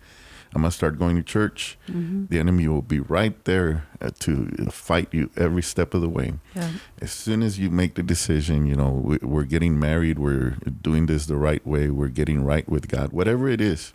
I'm 0.54 0.62
going 0.62 0.70
to 0.70 0.76
start 0.76 0.98
going 0.98 1.16
to 1.16 1.22
church, 1.22 1.76
Mm-hmm. 1.88 2.26
the 2.30 2.38
enemy 2.38 2.68
will 2.68 2.82
be 2.82 3.00
right 3.00 3.42
there 3.44 3.86
uh, 4.00 4.10
to 4.20 4.46
fight 4.70 5.08
you 5.12 5.30
every 5.36 5.62
step 5.62 5.94
of 5.94 6.00
the 6.00 6.08
way 6.08 6.34
Yeah. 6.54 6.70
as 7.02 7.10
soon 7.10 7.42
as 7.42 7.58
you 7.58 7.70
make 7.70 7.94
the 7.94 8.02
decision, 8.02 8.66
you 8.66 8.76
know, 8.76 9.18
we're 9.22 9.44
getting 9.44 9.78
married, 9.78 10.18
we're 10.18 10.56
doing 10.82 11.06
this 11.06 11.26
the 11.26 11.36
right 11.36 11.64
way, 11.66 11.90
we're 11.90 12.08
getting 12.08 12.44
right 12.44 12.68
with 12.68 12.88
God, 12.88 13.12
whatever 13.12 13.48
it 13.48 13.60
is, 13.60 13.92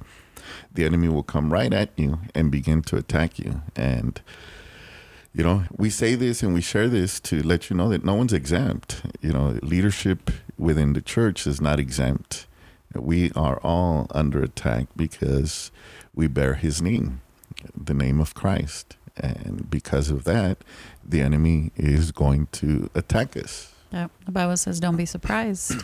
the 0.74 0.86
enemy 0.86 1.08
will 1.08 1.24
come 1.24 1.52
right 1.54 1.74
at 1.74 1.90
you 1.96 2.20
and 2.36 2.52
begin 2.52 2.82
to 2.84 2.98
attack 2.98 3.40
you. 3.40 3.62
And, 3.76 4.20
you 5.34 5.44
know, 5.44 5.64
we 5.78 5.90
say 5.90 6.16
this 6.16 6.42
and 6.44 6.54
we 6.54 6.62
share 6.62 6.88
this 6.90 7.20
to 7.22 7.42
let 7.42 7.70
you 7.70 7.76
know 7.76 7.90
that 7.90 8.04
no 8.04 8.16
one's 8.16 8.34
exempt. 8.34 9.02
You 9.22 9.32
know, 9.32 9.60
leadership 9.62 10.32
within 10.58 10.94
the 10.94 11.02
church 11.02 11.46
is 11.48 11.62
not 11.62 11.80
exempt. 11.80 12.48
We 12.96 13.32
are 13.36 13.58
all 13.62 14.08
under 14.12 14.42
attack 14.42 14.88
because 14.96 15.72
we 16.20 16.28
bear 16.28 16.56
his 16.56 16.82
name, 16.82 17.22
the 17.74 17.94
name 17.94 18.20
of 18.20 18.34
Christ. 18.34 18.98
And 19.16 19.70
because 19.70 20.10
of 20.10 20.26
that, 20.26 20.58
the 21.02 21.22
enemy 21.22 21.72
is 21.78 22.12
going 22.12 22.48
to 22.60 22.90
attack 22.94 23.38
us. 23.38 23.74
Yeah. 23.94 24.10
The 24.26 24.34
Bible 24.34 24.58
says, 24.58 24.82
don't 24.82 24.98
be 24.98 25.06
surprised 25.06 25.82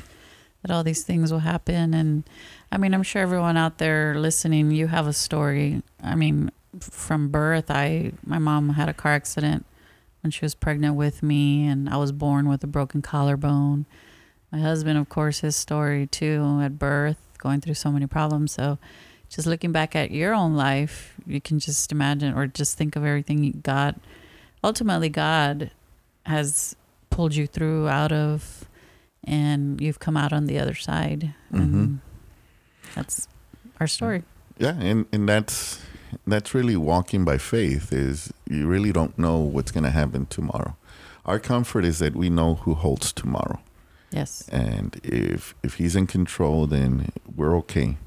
that 0.61 0.71
all 0.71 0.83
these 0.83 1.03
things 1.03 1.31
will 1.31 1.39
happen. 1.39 1.93
And 1.93 2.25
I 2.69 2.77
mean, 2.77 2.93
I'm 2.93 3.01
sure 3.01 3.21
everyone 3.21 3.55
out 3.55 3.77
there 3.77 4.15
listening, 4.15 4.71
you 4.71 4.87
have 4.87 5.07
a 5.07 5.13
story. 5.13 5.81
I 6.03 6.15
mean, 6.15 6.51
from 6.81 7.29
birth, 7.29 7.71
I, 7.71 8.11
my 8.25 8.37
mom 8.37 8.71
had 8.71 8.89
a 8.89 8.93
car 8.93 9.13
accident 9.13 9.65
when 10.21 10.31
she 10.31 10.43
was 10.43 10.53
pregnant 10.53 10.95
with 10.95 11.23
me, 11.23 11.65
and 11.65 11.87
I 11.87 11.95
was 11.95 12.11
born 12.11 12.49
with 12.49 12.61
a 12.61 12.67
broken 12.67 13.01
collarbone. 13.01 13.85
My 14.51 14.59
husband, 14.59 14.97
of 14.97 15.07
course, 15.07 15.39
his 15.39 15.55
story 15.55 16.07
too 16.07 16.59
at 16.61 16.77
birth, 16.77 17.21
going 17.37 17.61
through 17.61 17.75
so 17.75 17.89
many 17.89 18.05
problems. 18.05 18.51
So, 18.51 18.79
just 19.35 19.47
looking 19.47 19.73
back 19.73 19.95
at 19.97 20.11
your 20.11 20.33
own 20.33 20.55
life, 20.55 21.13
you 21.27 21.41
can 21.41 21.59
just 21.59 21.91
imagine 21.91 22.33
or 22.33 22.47
just 22.47 22.77
think 22.77 22.95
of 22.95 23.03
everything 23.03 23.59
God, 23.61 23.95
ultimately, 24.63 25.09
God 25.09 25.71
has 26.25 26.75
pulled 27.09 27.35
you 27.35 27.45
through 27.45 27.89
out 27.89 28.13
of, 28.13 28.63
and 29.25 29.81
you've 29.81 29.99
come 29.99 30.15
out 30.15 30.31
on 30.31 30.45
the 30.45 30.57
other 30.57 30.73
side. 30.73 31.33
And 31.51 31.61
mm-hmm. 31.61 31.95
that's 32.95 33.27
our 33.81 33.87
story. 33.87 34.23
Yeah, 34.57 34.79
and, 34.79 35.05
and 35.11 35.27
that's 35.27 35.81
that's 36.25 36.53
really 36.53 36.77
walking 36.77 37.25
by 37.25 37.37
faith 37.37 37.91
is 37.91 38.31
you 38.49 38.67
really 38.67 38.93
don't 38.93 39.19
know 39.19 39.39
what's 39.39 39.71
going 39.71 39.83
to 39.83 39.89
happen 39.89 40.27
tomorrow. 40.27 40.77
Our 41.25 41.39
comfort 41.39 41.83
is 41.83 41.99
that 41.99 42.15
we 42.15 42.29
know 42.29 42.55
who 42.55 42.73
holds 42.73 43.11
tomorrow. 43.11 43.59
Yes. 44.11 44.47
And 44.47 44.97
if 45.03 45.55
if 45.61 45.73
he's 45.73 45.93
in 45.93 46.07
control, 46.07 46.67
then 46.67 47.11
we're 47.35 47.57
okay. 47.57 47.97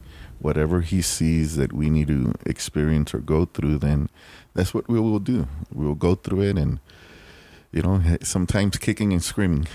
Whatever 0.41 0.81
he 0.83 1.03
sees 1.03 1.57
that 1.57 1.73
we 1.73 1.91
need 1.91 2.09
to 2.09 2.33
experience 2.47 3.13
or 3.13 3.19
go 3.19 3.45
through, 3.45 3.79
then 3.79 4.09
that's 4.55 4.73
what 4.73 4.89
we 4.89 5.01
will 5.01 5.19
do. 5.19 5.49
We 5.73 5.85
will 5.87 5.95
go 5.97 6.15
through 6.15 6.43
it, 6.43 6.57
and 6.59 6.79
you 7.73 7.83
know, 7.83 8.03
sometimes 8.23 8.77
kicking 8.79 9.13
and 9.13 9.23
screaming. 9.23 9.67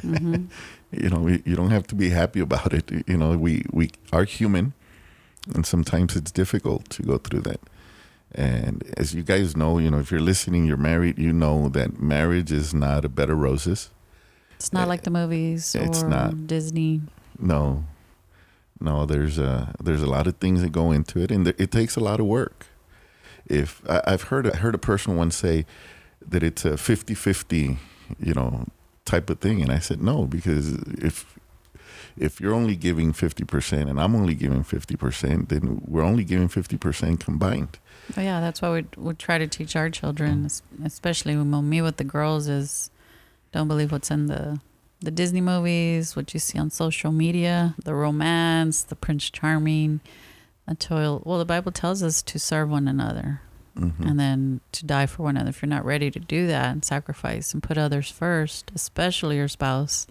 hmm 0.00 0.44
You 0.96 1.10
know, 1.10 1.18
we, 1.18 1.42
you 1.44 1.56
don't 1.56 1.70
have 1.70 1.88
to 1.88 1.96
be 1.96 2.10
happy 2.10 2.38
about 2.38 2.72
it. 2.72 2.88
You 3.08 3.16
know, 3.16 3.36
we 3.36 3.64
we 3.72 3.90
are 4.12 4.24
human, 4.24 4.72
and 5.52 5.66
sometimes 5.66 6.14
it's 6.14 6.30
difficult 6.30 6.88
to 6.90 7.02
go 7.02 7.18
through 7.18 7.40
that. 7.42 7.60
And 8.32 8.82
as 8.96 9.14
you 9.14 9.22
guys 9.22 9.56
know, 9.56 9.78
you 9.78 9.90
know, 9.90 9.98
if 9.98 10.10
you're 10.10 10.20
listening, 10.20 10.66
you're 10.66 10.76
married, 10.76 11.18
you 11.18 11.32
know 11.32 11.68
that 11.70 12.00
marriage 12.00 12.50
is 12.52 12.72
not 12.74 13.04
a 13.04 13.08
bed 13.08 13.30
of 13.30 13.38
roses. 13.38 13.90
It's 14.56 14.72
not 14.72 14.88
like 14.88 15.02
the 15.02 15.10
movies 15.10 15.74
It's 15.74 16.02
or 16.02 16.08
not. 16.08 16.46
Disney. 16.46 17.02
No, 17.38 17.84
no. 18.80 19.06
There's 19.06 19.38
a 19.38 19.74
there's 19.82 20.02
a 20.02 20.06
lot 20.06 20.26
of 20.26 20.36
things 20.36 20.62
that 20.62 20.72
go 20.72 20.92
into 20.92 21.20
it, 21.20 21.30
and 21.30 21.46
it 21.46 21.70
takes 21.70 21.96
a 21.96 22.00
lot 22.00 22.20
of 22.20 22.26
work. 22.26 22.66
If 23.46 23.82
I, 23.88 24.02
I've 24.06 24.22
heard 24.24 24.50
I 24.50 24.56
heard 24.56 24.74
a 24.74 24.78
person 24.78 25.16
once 25.16 25.36
say 25.36 25.66
that 26.26 26.42
it's 26.42 26.64
a 26.64 26.70
50-50, 26.70 27.76
you 28.18 28.32
know, 28.32 28.66
type 29.04 29.28
of 29.28 29.40
thing, 29.40 29.60
and 29.60 29.70
I 29.70 29.78
said 29.78 30.02
no 30.02 30.24
because 30.24 30.72
if 30.98 31.38
if 32.16 32.40
you're 32.40 32.54
only 32.54 32.76
giving 32.76 33.12
50% 33.12 33.90
and 33.90 34.00
I'm 34.00 34.14
only 34.14 34.34
giving 34.34 34.62
50%, 34.62 35.48
then 35.48 35.82
we're 35.84 36.02
only 36.02 36.24
giving 36.24 36.48
50% 36.48 37.18
combined. 37.18 37.78
Oh, 38.16 38.20
yeah, 38.20 38.40
that's 38.40 38.62
why 38.62 38.70
we 38.72 38.86
we 38.96 39.14
try 39.14 39.38
to 39.38 39.46
teach 39.46 39.76
our 39.76 39.90
children, 39.90 40.48
especially 40.84 41.36
when 41.36 41.50
we 41.50 41.60
meet 41.62 41.82
with 41.82 41.96
the 41.96 42.04
girls, 42.04 42.48
is 42.48 42.90
don't 43.52 43.68
believe 43.68 43.92
what's 43.92 44.10
in 44.10 44.26
the 44.26 44.60
the 45.04 45.10
Disney 45.10 45.40
movies, 45.40 46.16
what 46.16 46.32
you 46.34 46.40
see 46.40 46.58
on 46.58 46.70
social 46.70 47.12
media, 47.12 47.74
the 47.84 47.94
romance, 47.94 48.82
the 48.82 48.96
Prince 48.96 49.30
Charming, 49.30 50.00
until 50.66 51.22
well, 51.24 51.38
the 51.38 51.44
Bible 51.44 51.72
tells 51.72 52.02
us 52.02 52.22
to 52.22 52.38
serve 52.38 52.70
one 52.70 52.88
another 52.88 53.40
Mhm. 53.76 54.08
and 54.08 54.18
then 54.20 54.60
to 54.72 54.86
die 54.86 55.06
for 55.06 55.24
one 55.24 55.36
another. 55.36 55.50
If 55.50 55.60
you're 55.62 55.68
not 55.68 55.84
ready 55.84 56.10
to 56.10 56.18
do 56.20 56.46
that 56.46 56.70
and 56.72 56.84
sacrifice 56.84 57.52
and 57.52 57.62
put 57.62 57.76
others 57.76 58.10
first, 58.10 58.70
especially 58.74 59.36
your 59.36 59.48
spouse, 59.48 60.06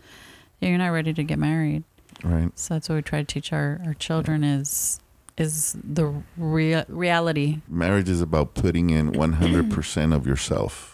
you're 0.60 0.78
not 0.78 0.90
ready 0.90 1.14
to 1.14 1.24
get 1.24 1.40
married. 1.40 1.84
Right. 2.24 2.52
So 2.60 2.74
that's 2.76 2.88
what 2.90 2.96
we 2.96 3.02
try 3.02 3.20
to 3.20 3.26
teach 3.26 3.52
our, 3.54 3.82
our 3.86 3.94
children 3.94 4.44
is 4.44 5.00
is 5.36 5.76
the 5.84 6.14
rea- 6.38 6.86
reality 6.88 7.62
Marriage 7.68 8.08
is 8.08 8.22
about 8.22 8.54
putting 8.54 8.92
in 8.92 9.12
100% 9.14 10.14
of 10.14 10.28
yourself 10.28 10.93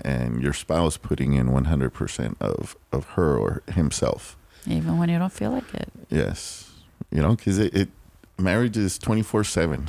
and 0.00 0.42
your 0.42 0.52
spouse 0.52 0.96
putting 0.96 1.34
in 1.34 1.48
100% 1.48 2.36
of, 2.40 2.76
of 2.92 3.04
her 3.10 3.36
or 3.36 3.62
himself. 3.72 4.36
even 4.66 4.98
when 4.98 5.08
you 5.08 5.18
don't 5.18 5.32
feel 5.32 5.52
like 5.52 5.72
it. 5.74 5.88
Yes. 6.10 6.70
You 7.10 7.22
know, 7.22 7.36
because 7.36 7.58
it, 7.58 7.74
it, 7.74 7.88
marriage 8.38 8.76
is 8.76 8.98
24 8.98 9.44
7 9.44 9.88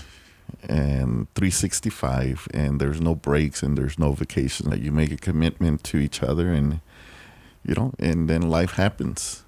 and 0.64 1.28
365, 1.36 2.48
and 2.54 2.80
there's 2.80 3.02
no 3.02 3.16
breaks 3.16 3.62
and 3.64 3.78
there's 3.78 4.00
no 4.00 4.14
vacation. 4.14 4.70
Like 4.70 4.82
you 4.82 4.92
make 4.92 5.12
a 5.12 5.18
commitment 5.18 5.84
to 5.86 5.98
each 5.98 6.24
other, 6.24 6.52
and, 6.52 6.80
you 7.66 7.76
know, 7.76 7.94
and 8.00 8.30
then 8.30 8.44
life 8.44 8.72
happens. 8.72 9.44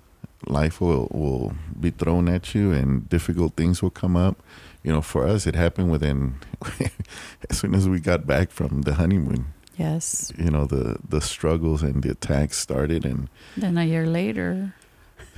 Life 0.48 0.80
will, 0.80 1.08
will 1.12 1.54
be 1.80 1.92
thrown 1.92 2.30
at 2.30 2.56
you, 2.56 2.72
and 2.72 3.08
difficult 3.10 3.56
things 3.56 3.82
will 3.82 3.90
come 3.90 4.16
up. 4.16 4.42
You 4.84 4.92
know, 4.92 5.02
for 5.02 5.28
us, 5.28 5.46
it 5.46 5.56
happened 5.56 5.92
within, 5.92 6.36
as 7.50 7.60
soon 7.60 7.76
as 7.76 7.90
we 7.90 8.00
got 8.00 8.26
back 8.26 8.50
from 8.52 8.84
the 8.84 8.94
honeymoon, 8.94 9.48
Yes. 9.80 10.34
you 10.38 10.52
know, 10.52 10.66
the, 10.66 10.98
the 11.08 11.22
struggles 11.22 11.82
and 11.84 12.04
the 12.04 12.12
attacks 12.12 12.58
started, 12.58 13.06
and 13.06 13.30
Then 13.56 13.78
a 13.78 13.86
year 13.86 14.06
later, 14.06 14.74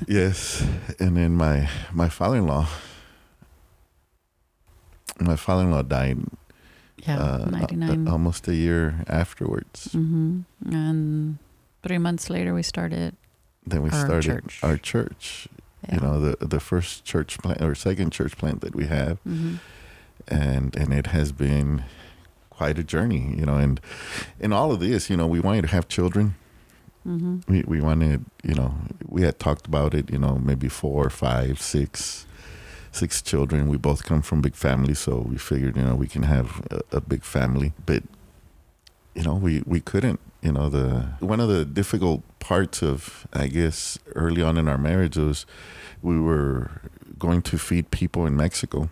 Yes, 0.07 0.65
and 0.99 1.15
then 1.15 1.35
my 1.37 1.69
my 1.93 2.09
father-in-law, 2.09 2.65
my 5.19 5.35
father-in-law 5.35 5.83
died 5.83 6.17
yeah, 7.05 7.17
uh, 7.19 7.45
ninety 7.49 7.75
a- 7.75 7.77
nine. 7.77 8.07
almost 8.07 8.47
a 8.47 8.55
year 8.55 9.03
afterwards. 9.07 9.89
mm-hmm. 9.93 10.41
And 10.73 11.37
three 11.83 11.97
months 11.99 12.29
later, 12.29 12.53
we 12.53 12.63
started. 12.63 13.15
Then 13.65 13.83
we 13.83 13.89
Our 13.91 14.05
started 14.05 14.23
church. 14.25 14.59
our 14.63 14.77
church. 14.77 15.47
Yeah. 15.87 15.95
You 15.95 16.01
know, 16.01 16.19
the 16.19 16.45
the 16.45 16.59
first 16.59 17.05
church 17.05 17.37
plant 17.39 17.61
or 17.61 17.75
second 17.75 18.11
church 18.11 18.37
plant 18.37 18.61
that 18.61 18.75
we 18.75 18.85
have, 18.87 19.19
hmm 19.23 19.55
and 20.27 20.75
and 20.75 20.93
it 20.93 21.07
has 21.07 21.31
been 21.31 21.83
quite 22.61 22.77
a 22.77 22.83
journey. 22.83 23.23
You 23.39 23.45
know, 23.45 23.57
and 23.65 23.79
in 24.39 24.53
all 24.53 24.69
of 24.71 24.79
this, 24.79 25.09
you 25.09 25.17
know, 25.17 25.27
we 25.35 25.39
wanted 25.47 25.63
to 25.67 25.71
have 25.77 25.85
children. 25.97 26.25
hmm 27.03 27.35
We 27.51 27.57
we 27.73 27.79
wanted, 27.81 28.19
you 28.49 28.55
know, 28.59 28.71
we 29.15 29.21
had 29.27 29.35
talked 29.45 29.65
about 29.71 29.91
it. 29.99 30.05
You 30.13 30.19
know, 30.19 30.33
maybe 30.49 30.69
four, 30.69 31.09
five, 31.09 31.53
six, 31.75 32.25
six 32.91 33.21
children. 33.21 33.59
We 33.73 33.77
both 33.77 34.01
come 34.09 34.21
from 34.21 34.41
big 34.41 34.55
families, 34.55 34.99
so 34.99 35.13
we 35.31 35.37
figured, 35.37 35.75
you 35.79 35.85
know, 35.87 35.95
we 36.03 36.07
can 36.15 36.23
have 36.23 36.47
a, 36.69 36.97
a 36.97 37.01
big 37.01 37.23
family. 37.23 37.71
But 37.85 38.03
you 39.15 39.23
know, 39.23 39.35
we 39.45 39.53
we 39.65 39.79
couldn't. 39.91 40.19
You 40.41 40.51
know, 40.51 40.69
the 40.69 40.89
one 41.33 41.43
of 41.43 41.49
the 41.49 41.65
difficult 41.81 42.21
parts 42.39 42.83
of, 42.83 43.25
I 43.43 43.47
guess, 43.47 43.99
early 44.15 44.41
on 44.49 44.57
in 44.57 44.67
our 44.67 44.77
marriage 44.77 45.17
was 45.17 45.45
we 46.01 46.17
were 46.19 46.69
going 47.19 47.41
to 47.43 47.57
feed 47.57 47.85
people 47.91 48.27
in 48.29 48.35
Mexico. 48.35 48.89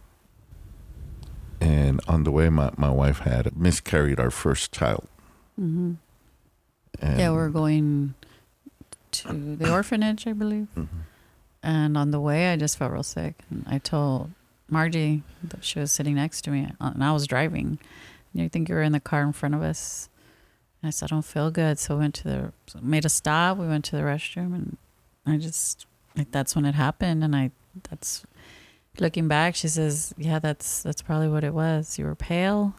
And 1.61 1.99
on 2.07 2.23
the 2.23 2.31
way, 2.31 2.49
my, 2.49 2.71
my 2.77 2.89
wife 2.89 3.19
had 3.19 3.55
miscarried 3.57 4.19
our 4.19 4.31
first 4.31 4.71
child. 4.71 5.07
hmm 5.57 5.93
Yeah, 7.01 7.31
we're 7.31 7.49
going 7.49 8.13
to 9.11 9.55
the 9.57 9.71
orphanage, 9.77 10.25
I 10.27 10.33
believe. 10.33 10.67
Mhm. 10.77 10.87
And 11.61 11.97
on 11.97 12.11
the 12.11 12.19
way, 12.21 12.53
I 12.53 12.55
just 12.55 12.77
felt 12.77 12.91
real 12.93 13.03
sick. 13.03 13.35
And 13.49 13.65
I 13.67 13.79
told 13.79 14.31
Margie 14.69 15.23
that 15.43 15.63
she 15.65 15.79
was 15.79 15.91
sitting 15.91 16.15
next 16.15 16.41
to 16.43 16.51
me, 16.51 16.71
uh, 16.79 16.91
and 16.93 17.03
I 17.03 17.11
was 17.11 17.27
driving. 17.27 17.79
You 18.33 18.47
think 18.47 18.69
you 18.69 18.75
were 18.75 18.81
in 18.81 18.93
the 18.93 18.99
car 19.01 19.21
in 19.23 19.33
front 19.33 19.55
of 19.55 19.61
us? 19.61 20.07
And 20.81 20.87
I 20.87 20.91
said, 20.91 21.07
I 21.11 21.15
don't 21.15 21.25
feel 21.25 21.51
good. 21.51 21.77
So 21.77 21.95
we 21.95 21.99
went 22.01 22.15
to 22.15 22.23
the, 22.23 22.53
so 22.67 22.79
made 22.81 23.03
a 23.03 23.09
stop. 23.09 23.57
We 23.57 23.67
went 23.67 23.83
to 23.85 23.97
the 23.97 24.03
restroom, 24.03 24.53
and 24.55 24.77
I 25.25 25.35
just, 25.37 25.85
like, 26.15 26.31
that's 26.31 26.55
when 26.55 26.63
it 26.63 26.75
happened. 26.75 27.21
And 27.25 27.35
I, 27.35 27.51
that's, 27.89 28.23
looking 28.97 29.27
back, 29.27 29.55
she 29.55 29.67
says, 29.67 30.13
yeah, 30.17 30.39
that's, 30.39 30.81
that's 30.83 31.01
probably 31.01 31.27
what 31.27 31.43
it 31.43 31.53
was. 31.53 31.99
You 31.99 32.05
were 32.05 32.15
pale, 32.15 32.73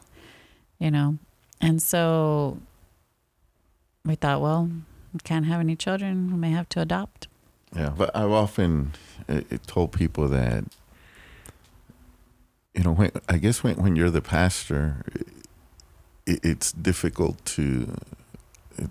you 0.78 0.90
know? 0.90 1.18
And 1.60 1.82
so 1.82 2.58
we 4.04 4.14
thought, 4.14 4.40
well, 4.40 4.70
we 5.12 5.20
can't 5.22 5.46
have 5.46 5.60
any 5.60 5.76
children. 5.76 6.32
We 6.32 6.38
may 6.38 6.50
have 6.50 6.68
to 6.70 6.80
adopt. 6.80 7.28
Yeah, 7.74 7.90
but 7.96 8.14
I've 8.16 8.30
often 8.30 8.92
uh, 9.28 9.42
uh, 9.52 9.58
told 9.66 9.92
people 9.92 10.28
that, 10.28 10.64
you 12.74 12.82
know, 12.82 12.92
when, 12.92 13.10
I 13.28 13.38
guess 13.38 13.62
when, 13.62 13.76
when 13.76 13.94
you're 13.96 14.10
the 14.10 14.22
pastor, 14.22 15.04
it, 16.26 16.40
it's 16.44 16.72
difficult 16.72 17.44
to 17.44 17.96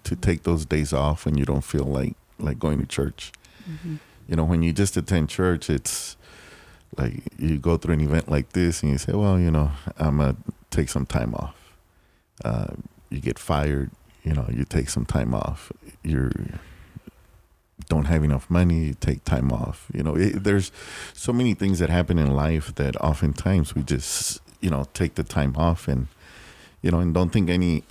to 0.04 0.16
take 0.16 0.44
those 0.44 0.66
days 0.66 0.94
off 0.94 1.26
when 1.26 1.36
you 1.38 1.46
don't 1.46 1.64
feel 1.64 1.84
like 1.84 2.16
like 2.38 2.60
going 2.60 2.80
to 2.80 2.86
church. 2.86 3.32
You 4.28 4.36
know, 4.36 4.44
when 4.44 4.64
you 4.64 4.74
just 4.74 4.98
attend 4.98 5.30
church, 5.30 5.70
it's 5.70 6.18
like 6.98 7.22
you 7.38 7.58
go 7.60 7.78
through 7.78 7.96
an 7.96 8.02
event 8.02 8.30
like 8.30 8.54
this 8.54 8.84
and 8.84 8.92
you 8.92 8.98
say, 8.98 9.14
well, 9.14 9.40
you 9.40 9.52
know, 9.52 9.72
I'm 9.98 10.18
gonna 10.18 10.36
take 10.72 10.90
some 10.90 11.06
time 11.06 11.34
off. 11.36 11.56
Uh, 12.44 12.68
you 13.10 13.20
get 13.20 13.40
fired, 13.40 13.92
you 14.24 14.34
know, 14.34 14.48
you 14.52 14.64
take 14.64 14.90
some 14.90 15.06
time 15.06 15.34
off. 15.34 15.72
You're 16.04 16.32
don't 17.88 18.06
have 18.06 18.24
enough 18.24 18.50
money, 18.50 18.86
you 18.86 18.94
take 18.94 19.24
time 19.26 19.52
off. 19.52 19.88
You 19.94 20.04
know, 20.04 20.16
it, 20.16 20.44
there's 20.44 20.72
so 21.14 21.34
many 21.34 21.54
things 21.54 21.80
that 21.80 21.90
happen 21.90 22.20
in 22.20 22.36
life 22.36 22.76
that 22.76 22.96
oftentimes 22.98 23.74
we 23.74 23.82
just, 23.84 24.42
you 24.62 24.70
know, 24.70 24.86
take 24.94 25.16
the 25.16 25.24
time 25.24 25.56
off 25.58 25.88
and, 25.88 26.08
you 26.82 26.92
know, 26.92 27.00
and 27.00 27.14
don't 27.14 27.32
think 27.32 27.50
any, 27.50 27.84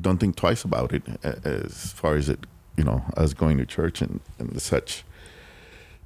don't 0.00 0.18
think 0.18 0.36
twice 0.36 0.64
about 0.64 0.92
it 0.92 1.02
as 1.24 1.92
far 1.92 2.14
as 2.14 2.28
it, 2.28 2.46
you 2.76 2.84
know, 2.84 3.04
us 3.16 3.34
going 3.34 3.58
to 3.58 3.66
church 3.66 4.00
and, 4.00 4.20
and 4.38 4.62
such. 4.62 5.04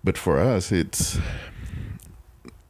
But 0.02 0.16
for 0.16 0.38
us, 0.38 0.72
it's, 0.72 1.18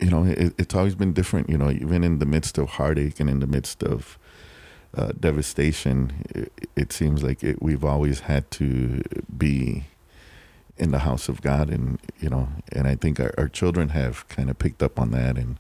you 0.01 0.11
know, 0.11 0.25
it, 0.25 0.55
it's 0.59 0.75
always 0.75 0.95
been 0.95 1.13
different, 1.13 1.49
you 1.49 1.57
know, 1.59 1.71
even 1.71 2.05
in 2.05 2.19
the 2.19 2.27
midst 2.27 2.59
of 2.59 2.69
heartache 2.71 3.19
and 3.21 3.31
in 3.31 3.41
the 3.41 3.47
midst 3.47 3.83
of 3.83 4.19
uh, 4.97 5.13
devastation, 5.19 6.13
it, 6.35 6.53
it 6.77 6.93
seems 6.93 7.23
like 7.23 7.43
it, 7.43 7.63
we've 7.63 7.85
always 7.85 8.21
had 8.21 8.51
to 8.53 9.03
be 9.37 9.85
in 10.79 10.91
the 10.91 11.01
house 11.01 11.29
of 11.31 11.41
God, 11.41 11.71
and 11.71 11.99
you 12.21 12.29
know, 12.29 12.49
and 12.73 12.87
I 12.87 12.97
think 12.97 13.19
our, 13.19 13.33
our 13.39 13.49
children 13.49 13.91
have 13.91 14.29
kind 14.29 14.51
of 14.51 14.59
picked 14.59 14.83
up 14.83 15.01
on 15.01 15.11
that, 15.13 15.39
and 15.39 15.57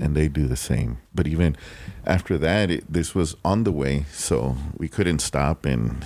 and 0.00 0.16
they 0.16 0.26
do 0.26 0.48
the 0.48 0.56
same. 0.56 0.98
But 1.14 1.28
even 1.28 1.56
after 2.04 2.36
that, 2.38 2.68
it, 2.70 2.92
this 2.92 3.14
was 3.14 3.36
on 3.44 3.62
the 3.62 3.70
way, 3.70 4.04
so 4.12 4.56
we 4.76 4.88
couldn't 4.88 5.20
stop 5.20 5.64
and 5.64 6.04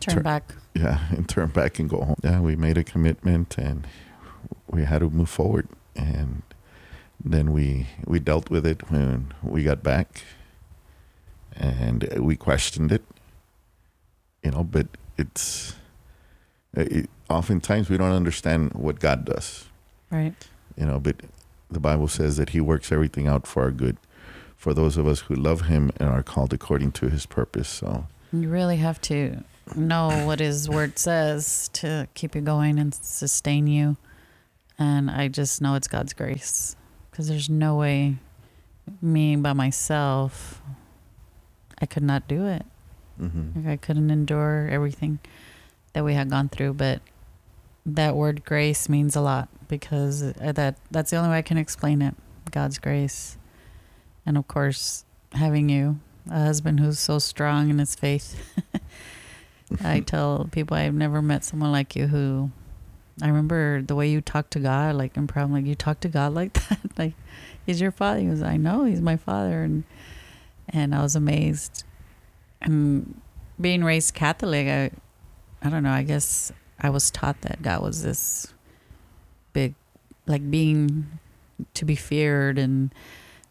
Turn 0.00 0.14
Turn- 0.16 0.22
back. 0.24 0.54
yeah, 0.74 1.00
and 1.10 1.28
turn 1.28 1.48
back 1.50 1.78
and 1.78 1.88
go 1.90 2.00
home. 2.02 2.16
Yeah, 2.24 2.40
we 2.40 2.56
made 2.56 2.78
a 2.78 2.84
commitment, 2.84 3.56
and 3.58 3.86
we 4.68 4.84
had 4.84 5.00
to 5.00 5.10
move 5.10 5.28
forward, 5.28 5.68
and 5.94 6.42
then 7.24 7.52
we 7.52 7.86
we 8.06 8.18
dealt 8.18 8.50
with 8.50 8.66
it 8.66 8.90
when 8.90 9.32
we 9.42 9.62
got 9.62 9.82
back, 9.82 10.22
and 11.56 12.04
we 12.18 12.36
questioned 12.36 12.92
it, 12.92 13.02
you 14.42 14.50
know. 14.50 14.64
But 14.64 14.88
it's 15.16 15.74
it, 16.74 17.08
oftentimes 17.28 17.88
we 17.88 17.96
don't 17.96 18.12
understand 18.12 18.72
what 18.74 18.98
God 19.00 19.24
does, 19.24 19.66
Right. 20.10 20.34
you 20.76 20.86
know. 20.86 20.98
But 20.98 21.16
the 21.70 21.80
Bible 21.80 22.08
says 22.08 22.36
that 22.36 22.50
He 22.50 22.60
works 22.60 22.90
everything 22.90 23.28
out 23.28 23.46
for 23.46 23.62
our 23.62 23.70
good, 23.70 23.96
for 24.56 24.74
those 24.74 24.96
of 24.96 25.06
us 25.06 25.20
who 25.20 25.34
love 25.34 25.62
Him 25.62 25.90
and 25.98 26.08
are 26.08 26.22
called 26.22 26.52
according 26.52 26.92
to 26.92 27.08
His 27.08 27.26
purpose. 27.26 27.68
So 27.68 28.06
You 28.32 28.48
really 28.48 28.78
have 28.78 29.00
to 29.02 29.44
know 29.76 30.26
what 30.26 30.40
his 30.40 30.68
word 30.68 30.98
says 30.98 31.70
to 31.72 32.08
keep 32.14 32.34
you 32.34 32.40
going 32.40 32.78
and 32.78 32.92
sustain 32.92 33.66
you. 33.68 33.96
And 34.78 35.08
I 35.10 35.28
just 35.28 35.62
know 35.62 35.76
it's 35.76 35.86
God's 35.86 36.12
grace 36.12 36.74
because 37.12 37.28
there's 37.28 37.48
no 37.48 37.76
way 37.76 38.16
me 39.00 39.36
by 39.36 39.52
myself, 39.52 40.60
I 41.80 41.86
could 41.86 42.02
not 42.02 42.26
do 42.26 42.46
it. 42.46 42.64
mhm. 43.20 43.54
Like 43.54 43.66
I 43.66 43.76
couldn't 43.76 44.10
endure 44.10 44.66
everything 44.70 45.20
that 45.92 46.04
we 46.04 46.14
had 46.14 46.30
gone 46.30 46.48
through, 46.48 46.72
but 46.74 47.00
that 47.86 48.16
word 48.16 48.44
grace 48.44 48.88
means 48.88 49.14
a 49.14 49.20
lot 49.20 49.48
because 49.68 50.22
uh, 50.22 50.52
that 50.52 50.76
that's 50.90 51.10
the 51.10 51.16
only 51.16 51.30
way 51.30 51.38
I 51.38 51.42
can 51.42 51.58
explain 51.58 52.02
it. 52.02 52.14
God's 52.50 52.78
grace. 52.78 53.36
And 54.26 54.36
of 54.38 54.48
course, 54.48 55.04
having 55.32 55.68
you, 55.68 56.00
a 56.30 56.44
husband 56.44 56.80
who's 56.80 56.98
so 56.98 57.18
strong 57.18 57.70
in 57.70 57.78
his 57.78 57.94
faith. 57.94 58.36
I 59.84 60.00
tell 60.06 60.48
people 60.52 60.76
I've 60.76 60.94
never 60.94 61.20
met 61.22 61.44
someone 61.44 61.72
like 61.72 61.94
you 61.96 62.06
who 62.06 62.50
I 63.20 63.26
remember 63.26 63.82
the 63.82 63.94
way 63.94 64.08
you 64.08 64.20
talk 64.20 64.48
to 64.50 64.58
God, 64.58 64.94
like 64.94 65.16
in 65.16 65.26
prayer, 65.26 65.44
I'm 65.44 65.52
like, 65.52 65.66
you 65.66 65.74
talk 65.74 66.00
to 66.00 66.08
God 66.08 66.32
like 66.32 66.52
that? 66.68 66.80
like, 66.96 67.14
he's 67.66 67.80
your 67.80 67.90
father. 67.90 68.20
He 68.20 68.28
was, 68.28 68.42
I 68.42 68.56
know 68.56 68.84
he's 68.84 69.02
my 69.02 69.16
father. 69.16 69.62
And, 69.62 69.84
and 70.68 70.94
I 70.94 71.02
was 71.02 71.14
amazed. 71.14 71.84
And 72.60 73.20
being 73.60 73.84
raised 73.84 74.14
Catholic, 74.14 74.66
I, 74.66 74.90
I 75.66 75.70
don't 75.70 75.82
know, 75.82 75.90
I 75.92 76.02
guess 76.02 76.52
I 76.80 76.90
was 76.90 77.10
taught 77.10 77.42
that 77.42 77.62
God 77.62 77.82
was 77.82 78.02
this 78.02 78.52
big, 79.52 79.74
like 80.26 80.50
being 80.50 81.18
to 81.74 81.84
be 81.84 81.96
feared. 81.96 82.58
And, 82.58 82.94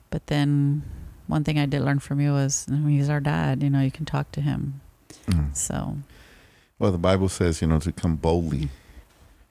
but 0.10 0.28
then 0.28 0.84
one 1.28 1.44
thing 1.44 1.60
I 1.60 1.66
did 1.66 1.82
learn 1.82 2.00
from 2.00 2.20
you 2.20 2.32
was 2.32 2.66
I 2.70 2.74
mean, 2.74 2.98
he's 2.98 3.10
our 3.10 3.20
dad, 3.20 3.62
you 3.62 3.70
know, 3.70 3.82
you 3.82 3.92
can 3.92 4.06
talk 4.06 4.32
to 4.34 4.42
him. 4.42 4.82
Mm. 5.28 5.56
So, 5.56 5.98
Well, 6.80 6.92
the 6.92 6.98
Bible 6.98 7.30
says, 7.30 7.62
you 7.62 7.68
know, 7.68 7.80
to 7.80 7.92
come 7.92 8.16
boldly 8.16 8.70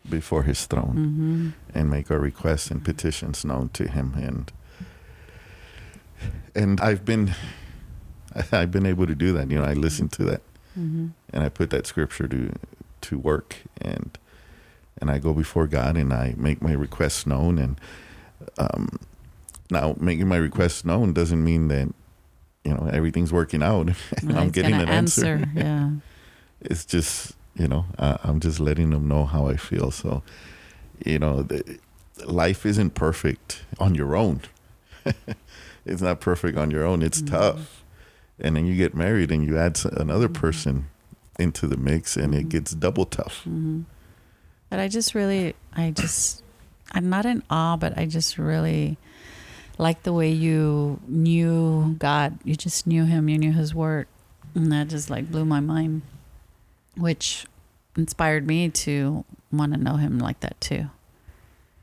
before 0.09 0.45
his 0.45 0.67
throne 0.67 0.95
mm-hmm. 0.97 1.79
and 1.79 1.91
make 1.91 2.11
our 2.11 2.19
requests 2.19 2.71
and 2.71 2.85
petitions 2.85 3.45
known 3.45 3.69
to 3.71 3.89
him 3.89 4.15
and 4.17 4.53
and 6.55 6.81
I've 6.81 7.05
been 7.05 7.35
I've 8.53 8.71
been 8.71 8.87
able 8.87 9.07
to 9.07 9.15
do 9.15 9.33
that. 9.33 9.51
You 9.51 9.59
know, 9.59 9.65
I 9.65 9.73
listen 9.73 10.09
to 10.11 10.25
that 10.25 10.43
Mm-hmm. 10.79 11.09
and 11.33 11.43
I 11.43 11.49
put 11.49 11.71
that 11.71 11.85
scripture 11.85 12.29
to 12.29 12.53
to 13.01 13.19
work 13.19 13.57
and 13.81 14.17
and 15.01 15.11
I 15.11 15.19
go 15.19 15.35
before 15.35 15.67
God 15.67 15.97
and 15.97 16.13
I 16.13 16.35
make 16.37 16.63
my 16.63 16.73
requests 16.73 17.27
known 17.27 17.59
and 17.59 17.81
um 18.57 19.01
now 19.69 19.97
making 19.99 20.29
my 20.29 20.37
requests 20.37 20.85
known 20.85 21.13
doesn't 21.13 21.43
mean 21.43 21.67
that 21.69 21.93
you 22.65 22.73
know 22.73 22.89
everything's 22.93 23.33
working 23.33 23.65
out 23.65 23.89
and 24.19 24.39
I'm 24.39 24.51
getting 24.51 24.75
an 24.75 24.89
answer. 24.89 25.49
Yeah. 25.55 25.91
It's 26.63 26.85
just 26.85 27.35
you 27.61 27.69
know 27.69 27.85
I, 27.99 28.19
I'm 28.25 28.41
just 28.41 28.59
letting 28.61 28.91
them 28.91 29.07
know 29.13 29.25
how 29.27 29.43
I 29.53 29.57
feel. 29.57 29.91
So 29.91 30.23
you 31.05 31.19
know 31.19 31.43
the, 31.43 31.79
life 32.27 32.67
isn't 32.67 32.95
perfect 32.95 33.65
on 33.79 33.95
your 33.95 34.15
own. 34.17 34.41
it's 35.85 36.03
not 36.03 36.21
perfect 36.21 36.57
on 36.59 36.71
your 36.71 36.85
own. 36.85 37.03
It's 37.03 37.23
Mhm. 37.23 37.31
tough 37.31 37.85
and 38.43 38.57
then 38.57 38.65
you 38.67 38.75
get 38.77 38.95
married 38.95 39.31
and 39.31 39.45
you 39.47 39.59
add 39.59 39.79
another 40.05 40.29
Mhm. 40.29 40.35
person 40.45 40.75
into 41.39 41.67
the 41.67 41.77
mix 41.77 42.17
and 42.17 42.35
it 42.35 42.47
Mhm. 42.47 42.51
gets 42.51 42.71
double 42.75 43.05
tough 43.07 43.45
hmm 43.45 43.81
But 44.71 44.79
I 44.81 44.89
just 44.89 45.15
really, 45.15 45.55
I 45.75 45.91
just, 45.91 46.43
I'm 46.93 47.09
not 47.11 47.27
in 47.27 47.43
awe, 47.51 47.77
but 47.77 47.99
I 47.99 48.07
just 48.07 48.39
really 48.39 48.97
like 49.79 50.03
the 50.05 50.13
way 50.13 50.31
you 50.31 51.01
knew 51.09 51.97
God. 51.99 52.39
You 52.45 52.55
just 52.55 52.87
knew 52.87 53.05
Him. 53.05 53.29
You 53.29 53.39
knew 53.39 53.53
His 53.53 53.75
Word, 53.75 54.07
and 54.55 54.71
that 54.71 54.87
just 54.89 55.11
like 55.11 55.31
blew 55.33 55.45
my 55.45 55.59
mind, 55.61 56.03
which 56.97 57.47
inspired 58.01 58.47
me 58.47 58.69
to 58.71 59.25
want 59.53 59.73
to 59.75 59.79
know 59.79 59.97
Him 59.97 60.19
like 60.19 60.41
that 60.41 60.61
too. 60.61 60.87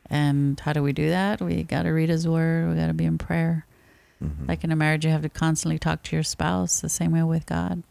And 0.09 0.59
how 0.59 0.73
do 0.73 0.81
we 0.83 0.93
do 0.93 1.09
that? 1.09 1.41
We 1.41 1.63
got 1.63 1.83
to 1.83 1.89
read 1.89 2.09
His 2.09 2.27
Word. 2.27 2.69
We 2.69 2.75
got 2.75 2.87
to 2.87 2.93
be 2.93 3.05
in 3.05 3.17
prayer. 3.17 3.65
Mhm. 4.23 4.47
Like 4.47 4.63
in 4.63 4.71
a 4.71 4.75
marriage, 4.75 5.05
you 5.05 5.11
have 5.11 5.21
to 5.21 5.29
constantly 5.29 5.77
talk 5.77 6.01
to 6.03 6.15
your 6.15 6.23
spouse 6.23 6.79
the 6.81 6.89
same 6.89 7.11
way 7.11 7.23
with 7.23 7.45
God, 7.45 7.83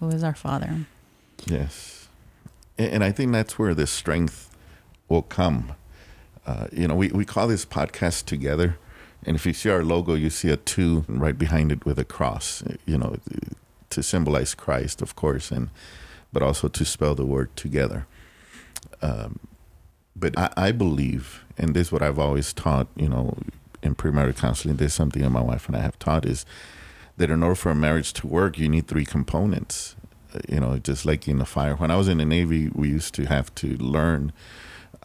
who 0.00 0.08
is 0.10 0.22
our 0.22 0.34
Father. 0.34 0.86
yes 1.46 2.08
and, 2.78 2.90
and 2.94 3.04
i 3.04 3.10
think 3.12 3.30
that's 3.32 3.58
where 3.58 3.74
this 3.74 3.90
strength 3.90 4.48
will 5.08 5.20
come 5.22 5.72
uh, 6.46 6.66
you 6.72 6.86
know 6.88 6.94
we, 6.94 7.08
we 7.08 7.24
call 7.26 7.46
this 7.46 7.66
podcast 7.66 8.24
together 8.24 8.78
and 9.26 9.36
if 9.36 9.44
you 9.44 9.52
see 9.52 9.68
our 9.68 9.84
logo 9.84 10.14
you 10.14 10.30
see 10.30 10.48
a 10.48 10.56
two 10.56 11.04
right 11.08 11.36
behind 11.38 11.70
it 11.70 11.84
with 11.84 11.98
a 11.98 12.04
cross 12.04 12.62
you 12.86 12.96
know 12.96 13.16
to 13.90 14.02
symbolize 14.02 14.54
christ 14.54 15.02
of 15.02 15.14
course 15.14 15.50
and 15.50 15.68
but 16.36 16.42
also 16.42 16.68
to 16.68 16.84
spell 16.84 17.14
the 17.14 17.24
word 17.24 17.48
together. 17.56 18.06
Um, 19.00 19.40
but 20.14 20.36
I, 20.38 20.50
I 20.54 20.70
believe 20.70 21.42
and 21.56 21.72
this 21.72 21.86
is 21.86 21.92
what 21.92 22.02
i've 22.02 22.18
always 22.18 22.52
taught 22.52 22.88
you 22.94 23.08
know 23.08 23.38
in 23.82 23.94
premarital 23.94 24.36
counseling 24.36 24.76
there's 24.76 24.92
something 24.92 25.22
that 25.22 25.30
my 25.30 25.40
wife 25.40 25.66
and 25.66 25.74
i 25.74 25.80
have 25.80 25.98
taught 25.98 26.26
is 26.26 26.44
that 27.16 27.30
in 27.30 27.42
order 27.42 27.54
for 27.54 27.70
a 27.70 27.74
marriage 27.74 28.12
to 28.12 28.26
work 28.26 28.58
you 28.58 28.68
need 28.68 28.86
three 28.86 29.06
components. 29.06 29.96
Uh, 30.34 30.40
you 30.46 30.60
know 30.60 30.76
just 30.78 31.06
like 31.06 31.26
in 31.26 31.38
the 31.38 31.46
fire. 31.46 31.74
When 31.74 31.90
i 31.90 31.96
was 31.96 32.06
in 32.06 32.18
the 32.18 32.26
navy 32.26 32.68
we 32.74 32.90
used 32.90 33.14
to 33.14 33.24
have 33.24 33.54
to 33.54 33.78
learn 33.78 34.30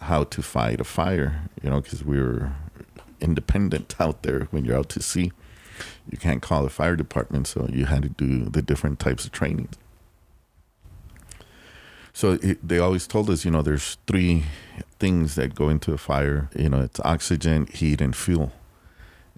how 0.01 0.25
to 0.25 0.41
fight 0.41 0.81
a 0.81 0.83
fire 0.83 1.43
you 1.63 1.69
know 1.69 1.79
because 1.79 2.03
we 2.03 2.19
were 2.19 2.51
independent 3.21 3.95
out 4.01 4.23
there. 4.23 4.49
When 4.51 4.65
you're 4.65 4.77
out 4.79 4.89
to 4.89 5.01
sea 5.01 5.31
you 6.09 6.17
can't 6.17 6.41
call 6.41 6.63
the 6.63 6.69
fire 6.69 6.97
department 6.97 7.47
so 7.47 7.69
you 7.71 7.85
had 7.85 8.03
to 8.03 8.09
do 8.09 8.49
the 8.49 8.61
different 8.61 8.99
types 8.99 9.23
of 9.23 9.31
training 9.31 9.69
so 12.13 12.37
it, 12.41 12.65
they 12.67 12.79
always 12.79 13.07
told 13.07 13.29
us 13.29 13.45
you 13.45 13.51
know 13.51 13.61
there's 13.61 13.97
three 14.07 14.43
things 14.99 15.35
that 15.35 15.55
go 15.55 15.69
into 15.69 15.93
a 15.93 15.97
fire. 15.97 16.49
You 16.55 16.69
know 16.69 16.81
it's 16.81 16.99
oxygen 17.01 17.67
heat 17.67 18.01
and 18.01 18.15
fuel. 18.15 18.51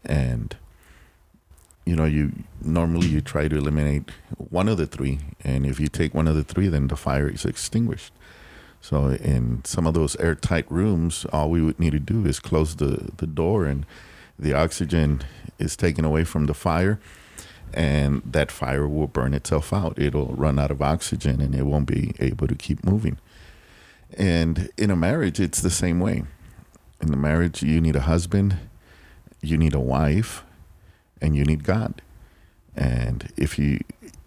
And 0.06 0.56
you 1.86 1.96
know 1.96 2.06
you 2.06 2.32
normally 2.62 3.08
you 3.08 3.22
try 3.22 3.48
to 3.48 3.58
eliminate 3.58 4.10
one 4.38 4.68
of 4.68 4.78
the 4.78 4.88
three. 4.88 5.20
And 5.44 5.66
if 5.66 5.80
you 5.80 5.88
take 5.88 6.14
one 6.14 6.28
of 6.28 6.36
the 6.36 6.44
three 6.44 6.68
then 6.68 6.88
the 6.88 6.96
fire 6.96 7.30
is 7.30 7.46
extinguished. 7.46 8.14
So 8.82 9.12
in 9.12 9.64
some 9.64 9.88
of 9.88 9.94
those 9.94 10.16
airtight 10.18 10.70
rooms 10.72 11.26
all 11.32 11.50
we 11.50 11.62
would 11.62 11.80
need 11.80 11.94
to 11.94 12.00
do 12.00 12.26
is 12.26 12.40
close 12.40 12.76
the, 12.76 13.12
the 13.18 13.28
door 13.28 13.66
and 13.66 13.86
the 14.38 14.54
oxygen 14.54 15.22
is 15.60 15.78
taken 15.78 16.04
away 16.04 16.24
from 16.24 16.48
the 16.48 16.54
fire 16.54 17.00
and 17.74 18.22
that 18.26 18.52
fire 18.52 18.88
will 18.88 19.08
burn 19.08 19.34
itself 19.34 19.74
out 19.74 19.98
it'll 20.00 20.34
run 20.36 20.60
out 20.60 20.72
of 20.72 20.82
oxygen 20.82 21.42
and 21.42 21.54
it 21.56 21.64
won't 21.64 21.88
be 21.88 22.14
able 22.20 22.48
to 22.48 22.56
keep 22.56 22.84
moving 22.84 23.18
and 24.18 24.70
in 24.78 24.92
a 24.92 24.96
marriage 24.96 25.40
it's 25.40 25.62
the 25.62 25.70
same 25.70 26.00
way 26.00 26.24
in 27.02 27.12
the 27.12 27.18
marriage 27.18 27.64
you 27.64 27.82
need 27.82 27.96
a 27.96 28.02
husband 28.02 28.58
you 29.42 29.58
need 29.58 29.74
a 29.74 29.80
wife 29.80 30.44
and 31.24 31.36
you 31.36 31.44
need 31.46 31.64
God. 31.64 32.02
And 32.76 33.32
if 33.38 33.58
you 33.58 33.80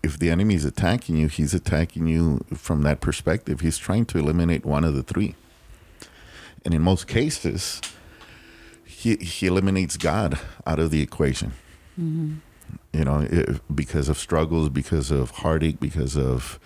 if 0.03 0.19
the 0.19 0.31
enemy 0.31 0.55
is 0.55 0.65
attacking 0.65 1.17
you, 1.17 1.29
he's 1.29 1.53
attacking 1.53 2.07
you 2.07 2.45
from 2.55 2.83
that 2.83 3.01
perspective. 3.01 3.61
He's 3.61 3.77
trying 3.77 4.07
to 4.07 4.19
eliminate 4.19 4.65
one 4.65 4.85
of 4.85 4.95
the 4.95 5.03
three. 5.03 5.35
And 6.65 6.73
in 6.73 6.83
most 6.83 7.07
cases, 7.07 7.81
he 8.85 9.17
he 9.17 9.47
eliminates 9.47 9.97
God 9.97 10.39
out 10.67 10.79
of 10.79 10.91
the 10.91 11.03
equation. 11.03 11.53
Mm-hmm. 12.01 12.35
You 12.97 13.05
know, 13.05 13.19
it, 13.21 13.61
because 13.75 14.09
of 14.09 14.17
struggles, 14.19 14.69
because 14.69 15.11
of 15.11 15.31
heartache, 15.31 15.79
because 15.81 16.17
of 16.17 16.59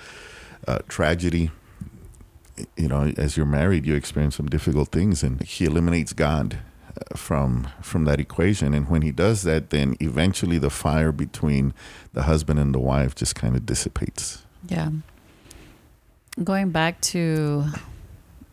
uh, 0.69 0.79
tragedy. 0.89 1.51
You 2.77 2.89
know, 2.89 3.13
as 3.17 3.37
you're 3.37 3.47
married, 3.47 3.87
you 3.87 3.95
experience 3.95 4.37
some 4.37 4.47
difficult 4.47 4.89
things, 4.91 5.23
and 5.23 5.43
he 5.43 5.65
eliminates 5.65 6.13
God 6.13 6.59
uh, 6.89 7.17
from 7.17 7.69
from 7.81 8.05
that 8.05 8.21
equation. 8.21 8.75
And 8.75 8.89
when 8.89 9.03
he 9.03 9.13
does 9.13 9.43
that, 9.43 9.71
then 9.71 9.97
eventually 9.99 10.59
the 10.59 10.71
fire 10.71 11.11
between 11.11 11.73
the 12.13 12.25
husband 12.25 12.59
and 12.59 12.75
the 12.75 12.79
wife 12.79 13.15
just 13.15 13.35
kind 13.35 13.57
of 13.57 13.65
dissipates. 13.65 14.45
Yeah. 14.69 14.91
Going 16.43 16.71
back 16.71 17.01
to, 17.13 17.65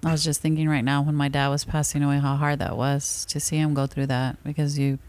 I 0.04 0.12
was 0.12 0.24
just 0.24 0.42
thinking 0.42 0.68
right 0.68 0.84
now 0.84 1.02
when 1.02 1.16
my 1.16 1.28
dad 1.28 1.50
was 1.50 1.64
passing 1.66 2.04
away, 2.04 2.20
how 2.20 2.36
hard 2.36 2.60
that 2.60 2.76
was 2.76 3.26
to 3.26 3.40
see 3.40 3.58
him 3.58 3.74
go 3.74 3.88
through 3.88 4.08
that 4.08 4.42
because 4.44 4.78
you, 4.80 5.00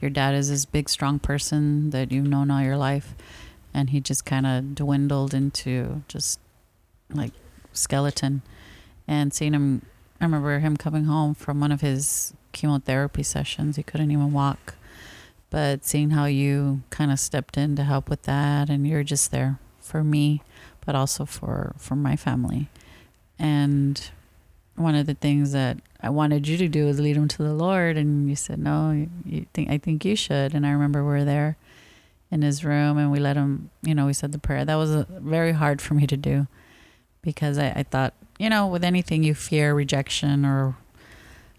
your 0.00 0.10
dad 0.10 0.34
is 0.34 0.48
this 0.48 0.64
big, 0.64 0.88
strong 0.88 1.18
person 1.18 1.90
that 1.90 2.10
you've 2.10 2.26
known 2.26 2.50
all 2.50 2.62
your 2.62 2.76
life, 2.76 3.14
and 3.74 3.90
he 3.90 4.00
just 4.00 4.24
kind 4.24 4.46
of 4.46 4.74
dwindled 4.74 5.34
into 5.34 6.02
just 6.08 6.40
like 7.10 7.32
skeleton. 7.72 8.42
And 9.06 9.32
seeing 9.32 9.54
him, 9.54 9.86
I 10.20 10.24
remember 10.24 10.58
him 10.58 10.76
coming 10.76 11.04
home 11.04 11.34
from 11.34 11.60
one 11.60 11.72
of 11.72 11.80
his 11.80 12.32
chemotherapy 12.52 13.22
sessions. 13.22 13.76
He 13.76 13.82
couldn't 13.82 14.10
even 14.10 14.32
walk. 14.32 14.74
But 15.50 15.84
seeing 15.84 16.10
how 16.10 16.26
you 16.26 16.82
kind 16.90 17.10
of 17.10 17.18
stepped 17.18 17.56
in 17.56 17.74
to 17.76 17.82
help 17.82 18.08
with 18.08 18.22
that, 18.22 18.70
and 18.70 18.86
you're 18.86 19.02
just 19.02 19.32
there 19.32 19.58
for 19.80 20.04
me, 20.04 20.42
but 20.86 20.94
also 20.94 21.24
for 21.24 21.74
for 21.76 21.96
my 21.96 22.14
family. 22.14 22.68
And 23.38 24.10
one 24.80 24.94
of 24.94 25.06
the 25.06 25.14
things 25.14 25.52
that 25.52 25.78
I 26.00 26.10
wanted 26.10 26.48
you 26.48 26.56
to 26.56 26.68
do 26.68 26.88
is 26.88 26.98
lead 26.98 27.16
him 27.16 27.28
to 27.28 27.42
the 27.42 27.52
Lord, 27.52 27.96
and 27.96 28.28
you 28.28 28.36
said 28.36 28.58
no. 28.58 28.90
You, 28.92 29.10
you 29.24 29.46
think 29.52 29.70
I 29.70 29.78
think 29.78 30.04
you 30.04 30.16
should. 30.16 30.54
And 30.54 30.66
I 30.66 30.70
remember 30.70 31.02
we 31.02 31.10
were 31.10 31.24
there 31.24 31.56
in 32.30 32.42
his 32.42 32.64
room, 32.64 32.96
and 32.98 33.12
we 33.12 33.18
let 33.20 33.36
him. 33.36 33.70
You 33.82 33.94
know, 33.94 34.06
we 34.06 34.12
said 34.12 34.32
the 34.32 34.38
prayer. 34.38 34.64
That 34.64 34.76
was 34.76 34.90
uh 34.90 35.04
very 35.08 35.52
hard 35.52 35.80
for 35.82 35.94
me 35.94 36.06
to 36.06 36.16
do 36.16 36.46
because 37.22 37.58
I, 37.58 37.68
I 37.70 37.82
thought, 37.82 38.14
you 38.38 38.48
know, 38.48 38.66
with 38.66 38.84
anything 38.84 39.22
you 39.22 39.34
fear 39.34 39.74
rejection 39.74 40.44
or 40.44 40.76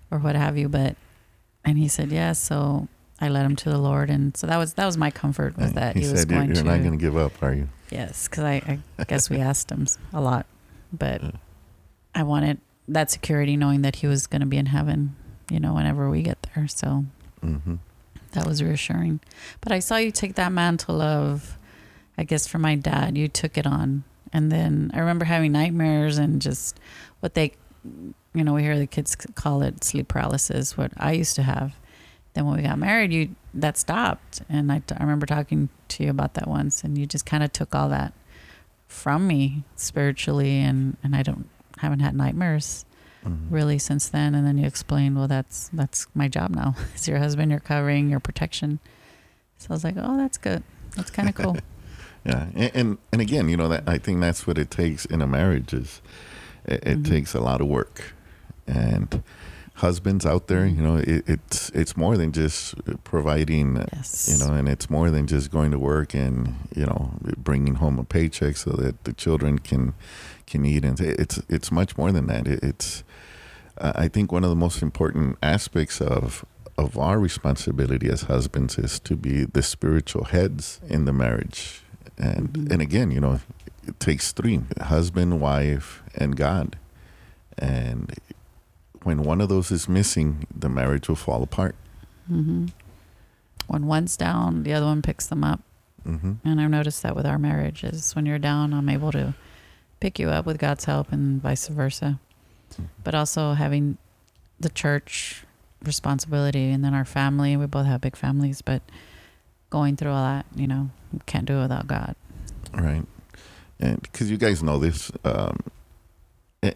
or 0.10 0.20
what 0.20 0.36
have 0.36 0.58
you. 0.58 0.68
But 0.68 0.96
and 1.64 1.78
he 1.78 1.88
said 1.88 2.12
yes, 2.12 2.40
so 2.40 2.88
I 3.20 3.30
led 3.30 3.46
him 3.46 3.56
to 3.58 3.70
the 3.70 3.78
Lord, 3.78 4.10
and 4.10 4.36
so 4.36 4.48
that 4.48 4.58
was 4.58 4.74
that 4.74 4.86
was 4.86 4.98
my 4.98 5.12
comfort 5.12 5.58
was 5.58 5.74
that 5.74 5.96
he, 5.96 6.02
he, 6.02 6.12
was 6.12 6.22
said, 6.22 6.32
"You're, 6.32 6.40
going 6.40 6.50
you're 6.50 6.64
to 6.64 6.70
not 6.70 6.80
going 6.80 6.92
to 6.92 6.98
give 6.98 7.16
up, 7.16 7.34
are 7.44 7.54
you?" 7.54 7.70
yes, 7.92 8.28
because 8.28 8.44
I, 8.44 8.80
I 8.98 9.04
guess 9.04 9.30
we 9.30 9.38
asked 9.38 9.70
him 9.70 9.86
a 10.14 10.22
lot, 10.22 10.48
but 10.92 11.22
Yeah. 11.22 11.32
I 12.16 12.24
wanted 12.24 12.60
that 12.88 13.12
security, 13.12 13.56
knowing 13.56 13.82
that 13.84 13.98
he 13.98 14.08
was 14.08 14.28
going 14.28 14.42
to 14.42 14.48
be 14.48 14.58
in 14.58 14.68
heaven, 14.68 15.16
you 15.50 15.60
know, 15.60 15.74
whenever 15.74 16.10
we 16.10 16.22
get 16.22 16.46
there. 16.54 16.68
So 16.68 17.06
hmm 17.42 17.76
that 18.34 18.48
was 18.48 18.64
reassuring. 18.64 19.20
But 19.60 19.74
I 19.74 19.80
saw 19.80 19.98
you 19.98 20.10
take 20.10 20.36
that 20.36 20.54
mantle 20.54 21.02
of, 21.02 21.58
I 22.18 22.24
guess, 22.24 22.48
for 22.48 22.60
my 22.60 22.76
dad, 22.76 23.18
you 23.18 23.28
took 23.28 23.58
it 23.58 23.68
on. 23.68 24.06
And 24.32 24.50
then 24.50 24.90
I 24.94 25.00
remember 25.00 25.26
having 25.26 25.52
nightmares 25.52 26.18
and 26.18 26.42
just 26.42 26.80
what 27.20 27.34
they 27.34 27.52
you 28.34 28.44
know, 28.44 28.54
we 28.54 28.64
hear 28.64 28.78
the 28.78 28.88
kids 28.88 29.16
call 29.16 29.62
it 29.62 29.84
sleep 29.84 30.08
paralysis, 30.08 30.78
what 30.78 30.92
I 30.98 31.14
used 31.14 31.36
to 31.36 31.44
have. 31.44 31.76
Then 32.34 32.46
when 32.46 32.56
we 32.56 32.64
got 32.64 32.80
married, 32.80 33.12
you 33.12 33.36
that 33.54 33.78
stopped, 33.78 34.42
and 34.48 34.72
I, 34.72 34.82
I 34.96 35.02
remember 35.02 35.26
talking 35.26 35.68
to 35.90 36.04
you 36.04 36.10
about 36.10 36.36
that 36.36 36.48
once, 36.48 36.84
and 36.84 36.98
you 36.98 37.06
just 37.06 37.26
kind 37.26 37.44
of 37.44 37.52
took 37.52 37.76
all 37.76 37.90
that 37.90 38.14
from 38.88 39.28
me 39.28 39.64
spiritually, 39.76 40.60
and 40.60 40.96
and 41.04 41.14
I 41.14 41.24
don't 41.24 41.50
haven't 41.82 42.00
had 42.00 42.16
nightmares 42.16 42.86
Mhm. 43.26 43.48
really 43.52 43.78
since 43.78 44.10
then. 44.10 44.34
And 44.34 44.46
then 44.48 44.58
you 44.58 44.66
explained, 44.66 45.16
well, 45.16 45.28
that's 45.28 45.70
that's 45.74 46.08
my 46.16 46.28
job 46.28 46.52
now. 46.56 46.76
It's 46.96 47.08
your 47.08 47.20
husband, 47.20 47.52
your 47.52 47.60
covering, 47.60 48.10
your 48.10 48.20
protection. 48.20 48.80
So 49.60 49.68
I 49.70 49.74
was 49.74 49.84
like, 49.84 49.96
oh, 49.98 50.18
that's 50.18 50.38
good. 50.40 50.64
That's 50.96 51.12
kind 51.12 51.30
of 51.30 51.36
cool. 51.42 51.58
Yeah, 52.26 52.48
and, 52.56 52.72
and 52.76 52.98
and 53.12 53.22
again, 53.22 53.48
you 53.50 53.58
know 53.58 53.68
that 53.70 53.84
I 53.88 53.98
think 54.00 54.22
that's 54.22 54.46
what 54.48 54.58
it 54.58 54.70
takes 54.72 55.06
in 55.06 55.22
a 55.22 55.28
marriage 55.28 55.74
is 55.74 56.02
it, 56.66 56.84
it 56.86 57.04
Mhm. 57.04 57.10
takes 57.10 57.34
a 57.36 57.40
lot 57.42 57.62
of 57.62 57.68
work, 57.68 58.14
and 58.68 59.24
husbands 59.76 60.26
out 60.26 60.48
there, 60.48 60.66
you 60.68 60.82
know, 60.84 60.98
it, 60.98 61.24
it's 61.28 61.70
it's 61.72 61.98
more 61.98 62.18
than 62.18 62.32
just 62.32 62.76
providing, 63.04 63.84
yes. 63.94 64.30
you 64.32 64.38
know, 64.38 64.54
and 64.54 64.68
it's 64.70 64.90
more 64.90 65.10
than 65.10 65.26
just 65.26 65.50
going 65.52 65.72
to 65.72 65.80
work 65.80 66.14
and 66.14 66.56
you 66.76 66.86
know 66.86 67.12
bringing 67.38 67.76
home 67.76 67.98
a 68.00 68.04
paycheck 68.04 68.56
so 68.58 68.72
that 68.72 69.04
the 69.06 69.14
children 69.14 69.58
can 69.60 69.94
can 70.52 70.66
eat, 70.66 70.84
and 70.86 71.00
it's 71.00 71.38
it's 71.56 71.72
much 71.72 71.92
more 71.98 72.12
than 72.12 72.28
that. 72.28 72.48
It's 72.70 73.04
uh, 73.84 73.94
I 74.06 74.08
think 74.10 74.32
one 74.32 74.44
of 74.44 74.50
the 74.50 74.62
most 74.66 74.82
important 74.82 75.38
aspects 75.42 76.02
of 76.02 76.46
of 76.78 76.98
our 76.98 77.18
responsibility 77.20 78.08
as 78.16 78.22
husbands 78.24 78.78
is 78.78 79.00
to 79.00 79.16
be 79.16 79.46
the 79.46 79.62
spiritual 79.64 80.26
heads 80.26 80.80
in 80.90 81.06
the 81.06 81.14
marriage. 81.14 81.82
And 82.18 82.50
Mhm. 82.54 82.72
and 82.72 82.82
again, 82.82 83.12
you 83.12 83.20
know, 83.22 83.40
it 83.88 84.00
takes 84.00 84.32
three: 84.34 84.58
husband, 84.96 85.40
wife, 85.42 85.88
and 86.22 86.36
God. 86.36 86.76
And 87.58 88.14
when 89.04 89.24
one 89.24 89.42
of 89.44 89.50
those 89.50 89.72
is 89.72 89.88
missing, 89.90 90.46
the 90.64 90.70
marriage 90.70 91.08
will 91.10 91.16
fall 91.28 91.42
apart. 91.44 91.76
hmm 92.28 92.66
When 93.68 93.86
one's 93.88 94.18
down, 94.18 94.64
the 94.64 94.74
other 94.74 94.86
one 94.86 95.02
picks 95.02 95.28
them 95.28 95.44
up. 95.44 95.62
hmm 96.04 96.34
And 96.44 96.60
I've 96.62 96.70
noticed 96.80 97.02
that 97.04 97.16
with 97.16 97.26
our 97.26 97.40
marriage 97.40 97.84
is 97.84 98.16
when 98.16 98.26
you're 98.26 98.40
down, 98.52 98.74
I'm 98.74 98.90
able 98.90 99.12
to 99.12 99.34
pick 100.02 100.20
you 100.20 100.30
up 100.30 100.46
with 100.46 100.58
God's 100.58 100.84
help 100.84 101.14
and 101.14 101.42
vice 101.42 101.70
versa. 101.70 102.20
But 103.04 103.16
also 103.16 103.54
having 103.54 103.98
the 104.60 104.70
church 104.70 105.44
responsibility 105.84 106.70
and 106.72 106.84
then 106.84 106.94
our 106.94 107.06
family, 107.06 107.56
we 107.56 107.66
both 107.66 107.86
have 107.86 108.02
big 108.02 108.16
families, 108.16 108.62
but 108.62 108.82
going 109.70 109.96
through 109.96 110.12
all 110.12 110.24
that, 110.24 110.46
you 110.56 110.68
know, 110.68 110.90
can't 111.26 111.46
do 111.46 111.60
it 111.60 111.62
without 111.62 111.88
God. 111.88 112.16
Right. 112.74 113.06
And 113.80 114.02
because 114.02 114.30
you 114.30 114.38
guys 114.38 114.62
know 114.62 114.78
this, 114.78 115.12
um, 115.24 115.60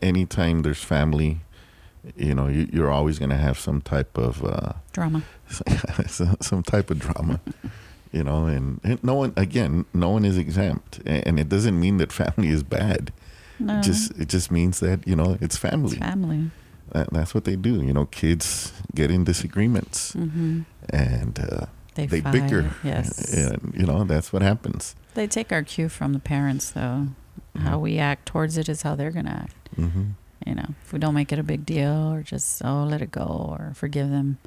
anytime 0.02 0.62
there's 0.62 0.84
family, 0.84 1.42
you 2.16 2.34
know, 2.34 2.48
you, 2.48 2.68
you're 2.72 2.92
always 2.92 3.20
going 3.20 3.30
to 3.30 3.38
have 3.38 3.60
some 3.60 3.82
type 3.82 4.18
of 4.18 4.44
uh, 4.44 4.74
Drama. 4.92 5.24
some 6.08 6.64
type 6.64 6.90
of 6.90 7.00
drama, 7.00 7.40
you 8.16 8.24
know, 8.24 8.46
and, 8.48 8.80
and 8.84 9.04
no 9.04 9.14
one 9.16 9.34
again, 9.36 9.86
no 9.94 10.10
one 10.16 10.26
is 10.26 10.38
exempt, 10.38 11.00
and 11.06 11.40
it 11.40 11.50
doesn't 11.50 11.78
mean 11.80 11.98
that 11.98 12.12
family 12.12 12.50
is 12.58 12.64
bad. 12.64 13.12
No, 13.60 13.74
It 13.78 13.84
just 13.84 14.12
it 14.20 14.30
just 14.36 14.50
means 14.52 14.80
that 14.80 15.06
you 15.08 15.16
know 15.16 15.38
it's 15.42 15.58
family. 15.58 15.98
it's 15.98 16.06
family. 16.06 16.52
That, 16.94 17.08
that's 17.12 17.34
what 17.36 17.44
they 17.44 17.56
do. 17.56 17.82
You 17.88 17.94
know, 17.94 18.06
kids 18.06 18.72
get 18.94 19.10
in 19.12 19.24
disagreements 19.26 20.14
hmm 20.14 20.62
and 20.94 21.40
uh, 21.40 21.66
They, 21.96 22.06
they 22.08 22.22
fight. 22.22 22.34
bicker. 22.34 22.72
Yes. 22.84 23.08
and 23.34 23.74
you 23.78 23.86
know 23.86 24.04
that's 24.06 24.32
what 24.34 24.42
happens. 24.42 24.96
They 25.14 25.28
take 25.28 25.52
our 25.52 25.64
cue 25.64 25.90
from 25.90 26.14
the 26.14 26.20
parents, 26.20 26.72
though. 26.72 27.08
How 27.58 27.78
Mhm. 27.78 27.82
we 27.82 28.00
act 28.00 28.26
towards 28.26 28.58
it 28.58 28.68
is 28.70 28.82
how 28.84 28.96
they're 28.96 29.12
going 29.12 29.26
to 29.32 29.38
act. 29.48 29.70
hmm 29.76 30.16
You 30.46 30.56
know, 30.56 30.70
if 30.86 30.92
we 30.94 31.00
don't 31.00 31.16
make 31.16 31.32
it 31.34 31.40
a 31.40 31.44
big 31.44 31.66
deal 31.66 32.12
or 32.14 32.22
just, 32.22 32.62
oh, 32.64 32.84
let 32.92 33.02
it 33.02 33.12
go 33.12 33.28
or 33.54 33.72
forgive 33.74 34.10
them, 34.10 34.38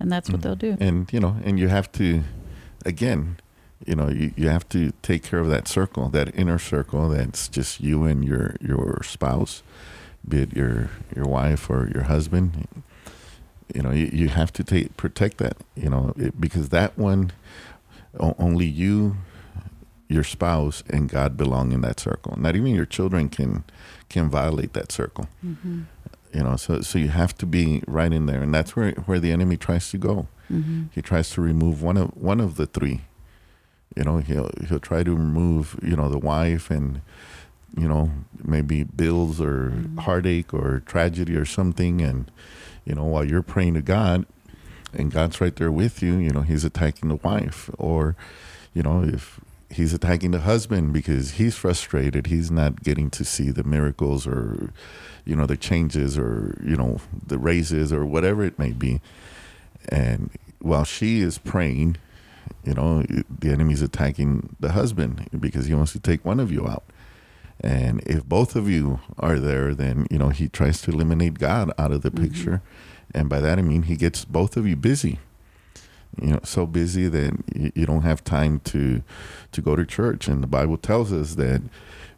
and 0.00 0.10
that's 0.10 0.28
what 0.30 0.40
Mhm. 0.40 0.42
they'll 0.42 0.62
do. 0.70 0.76
And 0.80 1.12
you 1.12 1.20
know, 1.20 1.36
and 1.46 1.58
you 1.60 1.68
have 1.68 1.88
to, 2.00 2.22
again, 2.84 3.38
you 3.86 3.94
know, 3.94 4.08
you, 4.08 4.32
you 4.36 4.48
have 4.48 4.68
to 4.70 4.92
take 5.02 5.22
care 5.22 5.40
of 5.40 5.48
that 5.48 5.68
circle, 5.68 6.08
that 6.10 6.34
inner 6.34 6.58
circle 6.58 7.08
that's 7.10 7.48
just 7.48 7.80
you 7.80 8.04
and 8.04 8.24
your 8.24 8.56
your 8.60 9.00
spouse, 9.02 9.62
be 10.26 10.42
it 10.42 10.56
your 10.56 10.90
your 11.14 11.26
wife 11.26 11.68
or 11.68 11.90
your 11.92 12.04
husband. 12.04 12.66
You 13.74 13.82
know, 13.82 13.90
you, 13.90 14.10
you 14.12 14.28
have 14.28 14.52
to 14.54 14.64
take 14.64 14.96
protect 14.96 15.38
that. 15.38 15.56
You 15.74 15.90
know, 15.90 16.12
it, 16.16 16.40
because 16.40 16.68
that 16.70 16.96
one, 16.98 17.32
only 18.18 18.66
you, 18.66 19.16
your 20.08 20.24
spouse, 20.24 20.82
and 20.88 21.08
God 21.08 21.36
belong 21.36 21.72
in 21.72 21.80
that 21.82 21.98
circle. 22.00 22.34
Not 22.38 22.56
even 22.56 22.74
your 22.74 22.86
children 22.86 23.28
can 23.28 23.64
can 24.08 24.30
violate 24.30 24.74
that 24.74 24.92
circle 24.92 25.28
hmm 25.40 25.82
you 26.34 26.42
know 26.42 26.56
so 26.56 26.80
so 26.82 26.98
you 26.98 27.08
have 27.08 27.32
to 27.38 27.46
be 27.46 27.82
right 27.86 28.12
in 28.12 28.26
there. 28.26 28.42
And 28.42 28.52
that's 28.52 28.74
where 28.76 28.92
where 29.06 29.20
the 29.20 29.32
enemy 29.32 29.56
tries 29.56 29.90
to 29.90 29.98
go. 29.98 30.26
Hmm 30.48 30.84
he 30.94 31.00
tries 31.02 31.30
to 31.30 31.40
remove 31.40 31.82
one 31.82 31.96
of 31.96 32.08
one 32.16 32.40
of 32.40 32.56
the 32.56 32.66
three. 32.66 33.00
You 33.96 34.04
know 34.04 34.18
he'll 34.18 34.50
he'll 34.68 34.80
try 34.90 35.02
to 35.04 35.12
remove 35.14 35.78
you 35.82 35.96
know 35.96 36.08
the 36.08 36.18
wife 36.18 36.70
and 36.70 37.00
you 37.76 37.88
know 37.88 38.10
maybe 38.42 38.84
bills 38.84 39.40
or 39.40 39.70
Mhm. 39.70 40.00
heartache 40.00 40.52
or 40.54 40.82
tragedy 40.86 41.34
or 41.36 41.44
something. 41.44 42.00
And 42.02 42.30
you 42.84 42.94
know 42.94 43.04
while 43.04 43.24
you're 43.24 43.42
praying 43.54 43.74
to 43.74 43.82
god 43.82 44.26
and 44.92 45.10
god's 45.10 45.40
right 45.40 45.56
there 45.56 45.72
with 45.72 46.02
you 46.02 46.14
you 46.18 46.30
know 46.30 46.42
he's 46.42 46.64
attacking 46.64 47.08
the 47.08 47.16
wife. 47.30 47.70
Or 47.78 48.14
you 48.74 48.82
know 48.82 49.02
if 49.02 49.40
he's 49.70 49.92
attacking 49.94 50.30
the 50.32 50.40
husband 50.40 50.92
because 50.92 51.32
he's 51.32 51.54
frustrated. 51.56 52.26
He's 52.28 52.50
not 52.50 52.82
getting 52.82 53.10
to 53.10 53.24
see 53.24 53.50
the 53.50 53.64
miracles 53.64 54.26
or 54.26 54.72
you 55.24 55.34
know 55.36 55.46
the 55.46 55.56
changes 55.56 56.16
or 56.18 56.60
you 56.64 56.76
know 56.76 56.98
the 57.26 57.38
raises 57.38 57.92
or 57.92 58.04
whatever 58.06 58.44
it 58.44 58.58
may 58.58 58.72
be. 58.72 59.00
And 59.88 60.30
while 60.60 60.84
she 60.84 61.20
is 61.20 61.38
praying 61.38 61.96
you 62.64 62.74
know 62.74 63.02
the 63.40 63.50
enemy's 63.50 63.80
attacking 63.82 64.54
the 64.60 64.72
husband 64.72 65.28
because 65.38 65.66
he 65.66 65.74
wants 65.74 65.92
to 65.92 65.98
take 66.00 66.24
one 66.24 66.40
of 66.40 66.52
you 66.52 66.66
out. 66.66 66.84
And 67.60 68.00
if 68.06 68.24
both 68.24 68.54
of 68.56 68.68
you 68.68 69.00
are 69.18 69.38
there 69.38 69.74
then 69.74 70.06
you 70.10 70.18
know 70.18 70.28
he 70.28 70.48
tries 70.48 70.80
to 70.82 70.90
eliminate 70.90 71.38
god 71.38 71.72
out 71.78 71.92
of 71.92 72.02
the 72.02 72.10
Mhm. 72.10 72.22
picture. 72.22 72.62
And 73.14 73.28
by 73.28 73.40
that 73.40 73.58
i 73.58 73.62
mean 73.62 73.82
he 73.84 73.96
gets 73.96 74.24
both 74.24 74.56
of 74.56 74.66
you 74.66 74.76
busy 74.76 75.18
you 76.20 76.32
know 76.32 76.40
so 76.42 76.66
busy 76.66 77.08
that 77.08 77.32
you, 77.54 77.86
don't 77.86 78.02
have 78.02 78.22
time 78.24 78.60
to 78.60 79.02
to 79.52 79.60
go 79.60 79.76
to 79.76 79.84
church 79.84 80.28
and 80.28 80.42
the 80.42 80.46
bible 80.46 80.76
tells 80.76 81.12
us 81.12 81.34
that 81.34 81.62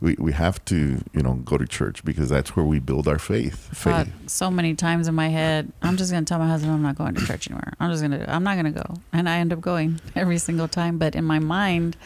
we, 0.01 0.15
we 0.19 0.33
have 0.33 0.65
to 0.65 1.03
you 1.13 1.23
know 1.23 1.35
go 1.35 1.57
to 1.57 1.67
church 1.67 2.05
because 2.05 2.29
that's 2.29 2.55
where 2.55 2.65
we 2.65 2.79
build 2.79 3.09
our 3.09 3.19
faith 3.19 3.75
faith 3.77 4.13
so 4.27 4.51
many 4.51 4.75
times 4.75 5.09
in 5.09 5.15
my 5.15 5.29
head, 5.29 5.73
I'm 5.83 5.97
just 5.97 6.13
gonna 6.13 6.27
tell 6.27 6.39
my 6.39 6.49
husband 6.49 6.73
I'm 6.73 6.83
not 6.83 6.97
going 6.97 7.15
to 7.15 7.25
church 7.27 7.49
anymore. 7.49 7.73
I'm 7.81 7.91
just 7.91 8.03
gonna, 8.03 8.25
I'm 8.29 8.45
not 8.45 8.57
gonna 8.57 8.73
go, 8.73 8.95
and 9.13 9.29
I 9.29 9.39
end 9.39 9.53
up 9.53 9.61
going 9.61 10.01
every 10.17 10.39
single 10.39 10.69
time. 10.69 10.99
But 10.99 11.15
in 11.15 11.25
my 11.25 11.39
mind, 11.39 11.97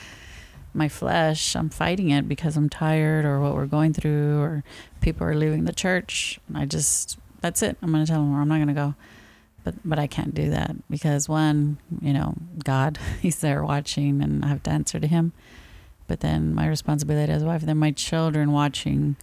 my 0.75 0.89
flesh, 0.89 1.57
I'm 1.57 1.69
fighting 1.71 2.11
it 2.11 2.29
because 2.29 2.57
I'm 2.57 2.69
tired 2.69 3.25
or 3.25 3.41
what 3.41 3.55
we're 3.55 3.67
going 3.67 3.93
through 3.93 4.41
or 4.41 4.65
people 5.01 5.27
are 5.27 5.35
leaving 5.35 5.65
the 5.65 5.73
church. 5.73 6.39
I 6.55 6.67
just, 6.67 7.19
that's 7.41 7.63
it. 7.63 7.77
I'm 7.83 7.91
gonna 7.93 8.07
tell 8.07 8.21
them 8.21 8.35
I'm 8.35 8.49
not 8.49 8.59
gonna 8.59 8.75
go. 8.75 8.95
But 9.65 9.75
but 9.85 9.99
I 9.99 10.07
can't 10.07 10.35
do 10.35 10.51
that 10.51 10.75
because 10.89 11.29
one, 11.29 11.79
you 12.01 12.13
know, 12.13 12.35
God, 12.65 12.99
He's 13.21 13.41
there 13.41 13.63
watching, 13.65 14.23
and 14.23 14.45
I 14.45 14.49
have 14.49 14.63
to 14.65 14.71
answer 14.71 14.99
to 15.01 15.07
Him. 15.07 15.33
But 16.07 16.21
then 16.21 16.55
my 16.55 16.67
responsibility 16.67 17.33
as 17.33 17.43
a 17.43 17.47
wife, 17.47 17.63
then 17.63 17.79
my 17.79 17.93
children 17.93 18.53
watching 18.53 19.17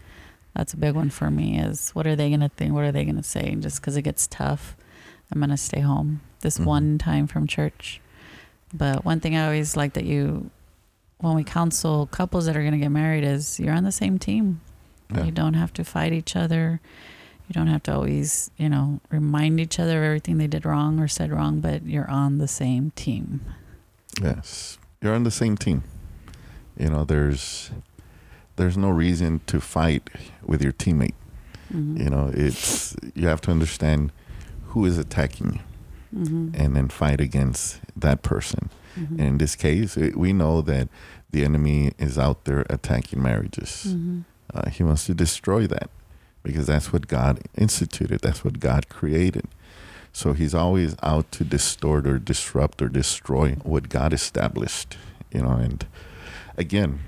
that's 0.54 0.74
a 0.74 0.78
big 0.78 0.96
one 0.96 1.10
for 1.12 1.30
me 1.30 1.60
is 1.60 1.92
what 1.92 2.08
are 2.08 2.16
they 2.16 2.30
going 2.30 2.40
to 2.40 2.50
think 2.50 2.74
what 2.74 2.84
are 2.84 2.92
they 2.92 3.04
going 3.04 3.16
to 3.18 3.22
say 3.22 3.46
and 3.52 3.62
just 3.62 3.80
because 3.80 3.96
it 3.96 4.02
gets 4.02 4.26
tough 4.26 4.76
i'm 5.32 5.38
going 5.40 5.52
to 5.52 5.58
stay 5.58 5.82
home 5.82 6.20
this 6.42 6.58
Mhm. 6.58 6.66
one 6.66 6.98
time 6.98 7.28
from 7.28 7.46
church 7.46 8.02
but 8.74 9.06
one 9.06 9.20
thing 9.20 9.36
i 9.36 9.44
always 9.46 9.78
like 9.78 9.94
that 9.94 10.06
you 10.06 10.50
when 11.20 11.36
we 11.36 11.44
counsel 11.44 12.08
couples 12.08 12.48
that 12.48 12.58
are 12.58 12.62
going 12.62 12.72
to 12.72 12.80
get 12.80 12.90
married 12.90 13.24
is 13.24 13.60
you're 13.60 13.74
on 13.76 13.84
the 13.84 13.92
same 13.92 14.18
team 14.18 14.60
Yeah. 15.14 15.26
you 15.26 15.32
don't 15.32 15.54
have 15.54 15.74
to 15.74 15.84
fight 15.84 16.12
each 16.12 16.36
other 16.36 16.82
you 17.48 17.54
don't 17.54 17.68
have 17.68 17.84
to 17.84 17.94
always 17.94 18.52
you 18.58 18.70
know 18.70 19.00
remind 19.10 19.60
each 19.60 19.80
other 19.80 19.98
of 20.00 20.04
everything 20.04 20.38
they 20.38 20.48
did 20.48 20.66
wrong 20.66 21.00
or 21.00 21.08
said 21.08 21.32
wrong 21.32 21.60
but 21.62 21.86
you're 21.86 22.10
on 22.10 22.38
the 22.40 22.48
same 22.48 22.92
team 22.92 23.42
Yes, 24.22 24.78
you're 25.02 25.14
on 25.14 25.24
the 25.24 25.32
same 25.32 25.56
team. 25.58 25.84
You 26.76 26.90
know, 26.90 27.04
there's 27.04 27.70
there's 28.56 28.76
no 28.76 28.90
reason 28.90 29.42
to 29.46 29.60
fight 29.62 30.10
with 30.44 30.64
your 30.64 30.74
teammate. 30.74 31.14
Mhm. 31.72 32.00
You 32.00 32.10
know, 32.10 32.32
it's 32.34 32.96
you 33.14 33.28
have 33.28 33.42
to 33.42 33.52
understand 33.52 34.12
who 34.70 34.86
is 34.86 34.98
attacking 34.98 35.62
you, 36.14 36.20
Mhm. 36.26 36.60
and 36.60 36.76
then 36.76 36.88
fight 36.88 37.22
against 37.22 37.80
that 37.96 38.24
person. 38.24 38.72
Mhm. 38.98 39.12
And 39.12 39.22
in 39.22 39.38
this 39.38 39.56
case, 39.56 39.98
it, 39.98 40.18
we 40.18 40.34
know 40.34 40.62
that 40.64 40.90
the 41.30 41.46
enemy 41.46 41.92
is 42.00 42.18
out 42.18 42.46
there 42.46 42.66
attacking 42.72 43.22
marriages. 43.22 43.94
Mhm. 43.96 44.24
Uh, 44.52 44.70
he 44.72 44.82
wants 44.82 45.06
to 45.06 45.14
destroy 45.14 45.68
that 45.68 45.92
because 46.48 46.66
that's 46.66 46.94
what 46.94 47.08
God 47.08 47.42
instituted. 47.58 48.22
That's 48.22 48.44
what 48.44 48.60
God 48.60 48.88
created. 48.88 49.46
So 50.14 50.34
he's 50.34 50.56
always 50.56 50.96
out 51.04 51.32
to 51.34 51.44
distort 51.44 52.08
or 52.08 52.18
disrupt 52.18 52.82
or 52.82 52.88
destroy 52.90 53.52
what 53.64 53.90
God 53.90 54.14
established. 54.14 54.98
You 55.32 55.42
know, 55.42 55.52
and 55.52 55.86
again, 56.58 57.02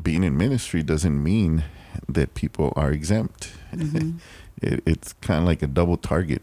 being 0.00 0.22
in 0.22 0.36
ministry 0.36 0.82
doesn't 0.82 1.22
mean 1.22 1.64
that 2.08 2.34
people 2.34 2.72
are 2.76 2.92
exempt. 2.92 3.52
Mhm. 3.74 4.20
it, 4.62 4.82
it's 4.86 5.12
kind 5.14 5.40
of 5.40 5.46
like 5.46 5.62
a 5.62 5.66
double 5.66 5.96
target 5.96 6.42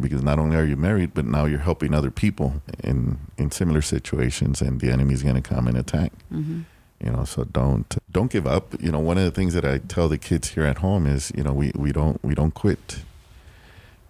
because 0.00 0.22
not 0.22 0.38
only 0.38 0.56
are 0.56 0.64
you 0.64 0.76
married, 0.76 1.12
but 1.14 1.26
now 1.26 1.44
you're 1.44 1.58
helping 1.60 1.94
other 1.94 2.10
people 2.10 2.62
in 2.82 3.18
in 3.36 3.50
similar 3.50 3.82
situations, 3.82 4.62
and 4.62 4.80
the 4.80 4.90
enemy's 4.90 5.22
going 5.22 5.40
to 5.42 5.54
come 5.54 5.68
and 5.68 5.76
attack. 5.76 6.12
Mm-hmm. 6.32 6.62
You 7.04 7.12
know, 7.12 7.24
so 7.24 7.44
don't 7.44 7.96
don't 8.10 8.30
give 8.30 8.46
up. 8.46 8.80
You 8.80 8.90
know, 8.90 8.98
one 8.98 9.18
of 9.18 9.24
the 9.24 9.30
things 9.30 9.52
that 9.54 9.64
I 9.64 9.78
tell 9.78 10.08
the 10.08 10.18
kids 10.18 10.50
here 10.50 10.64
at 10.64 10.78
home 10.78 11.06
is, 11.06 11.30
you 11.36 11.42
know, 11.42 11.52
we, 11.52 11.72
we 11.74 11.92
don't 11.92 12.22
we 12.24 12.34
don't 12.34 12.54
quit. 12.54 13.00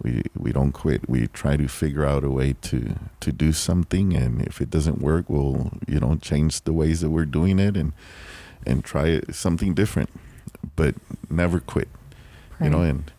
We 0.03 0.23
we 0.37 0.53
don't 0.53 0.73
quit. 0.73 1.09
We 1.09 1.27
try 1.29 1.57
to 1.57 1.67
figure 1.69 2.05
out 2.05 2.23
a 2.23 2.31
way 2.31 2.55
to 2.63 2.95
to 3.21 3.33
do 3.33 3.53
something, 3.53 4.15
and 4.15 4.43
if 4.43 4.61
it 4.61 4.71
doesn't 4.71 5.01
work, 5.01 5.25
we'll 5.29 5.73
you 5.89 5.99
know 5.99 6.17
change 6.17 6.63
the 6.63 6.73
ways 6.73 7.01
that 7.01 7.11
we're 7.11 7.25
doing 7.25 7.59
it 7.59 7.77
and 7.77 7.93
and 8.65 8.85
try 8.85 9.21
something 9.33 9.75
different, 9.75 10.11
but 10.77 10.95
never 11.29 11.59
quit. 11.61 11.89
You 12.61 12.71
know, 12.71 12.83
and 12.83 13.11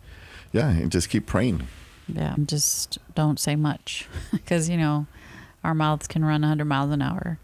yeah, 0.53 0.69
and 0.69 0.91
just 0.91 1.09
keep 1.09 1.25
praying. 1.25 1.67
Yeah, 2.07 2.35
just 2.45 2.97
don't 3.15 3.39
say 3.39 3.55
much 3.55 4.07
because 4.31 4.69
you 4.69 4.77
know 4.77 5.07
our 5.63 5.75
mouths 5.75 6.07
can 6.07 6.23
run 6.23 6.41
100 6.41 6.65
miles 6.65 6.91
an 6.91 7.01
hour. 7.01 7.39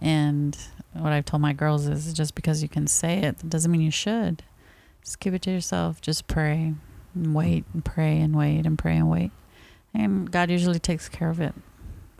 And 0.00 0.58
what 0.94 1.12
I've 1.12 1.24
told 1.24 1.40
my 1.40 1.52
girls 1.52 1.86
is 1.86 2.12
just 2.12 2.34
because 2.34 2.62
you 2.62 2.68
can 2.68 2.86
say 2.86 3.18
it 3.18 3.48
doesn't 3.48 3.70
mean 3.70 3.80
you 3.80 3.90
should. 3.90 4.42
Just 5.02 5.20
keep 5.20 5.34
it 5.34 5.42
to 5.42 5.50
yourself. 5.50 6.00
Just 6.00 6.26
pray 6.26 6.74
and 7.14 7.34
wait 7.34 7.64
and 7.72 7.84
pray 7.84 8.20
and 8.20 8.36
wait 8.36 8.66
and 8.66 8.78
pray 8.78 8.96
and 8.96 9.10
wait. 9.10 9.30
And 9.94 10.30
God 10.30 10.50
usually 10.50 10.78
takes 10.78 11.08
care 11.08 11.30
of 11.30 11.40
it 11.40 11.54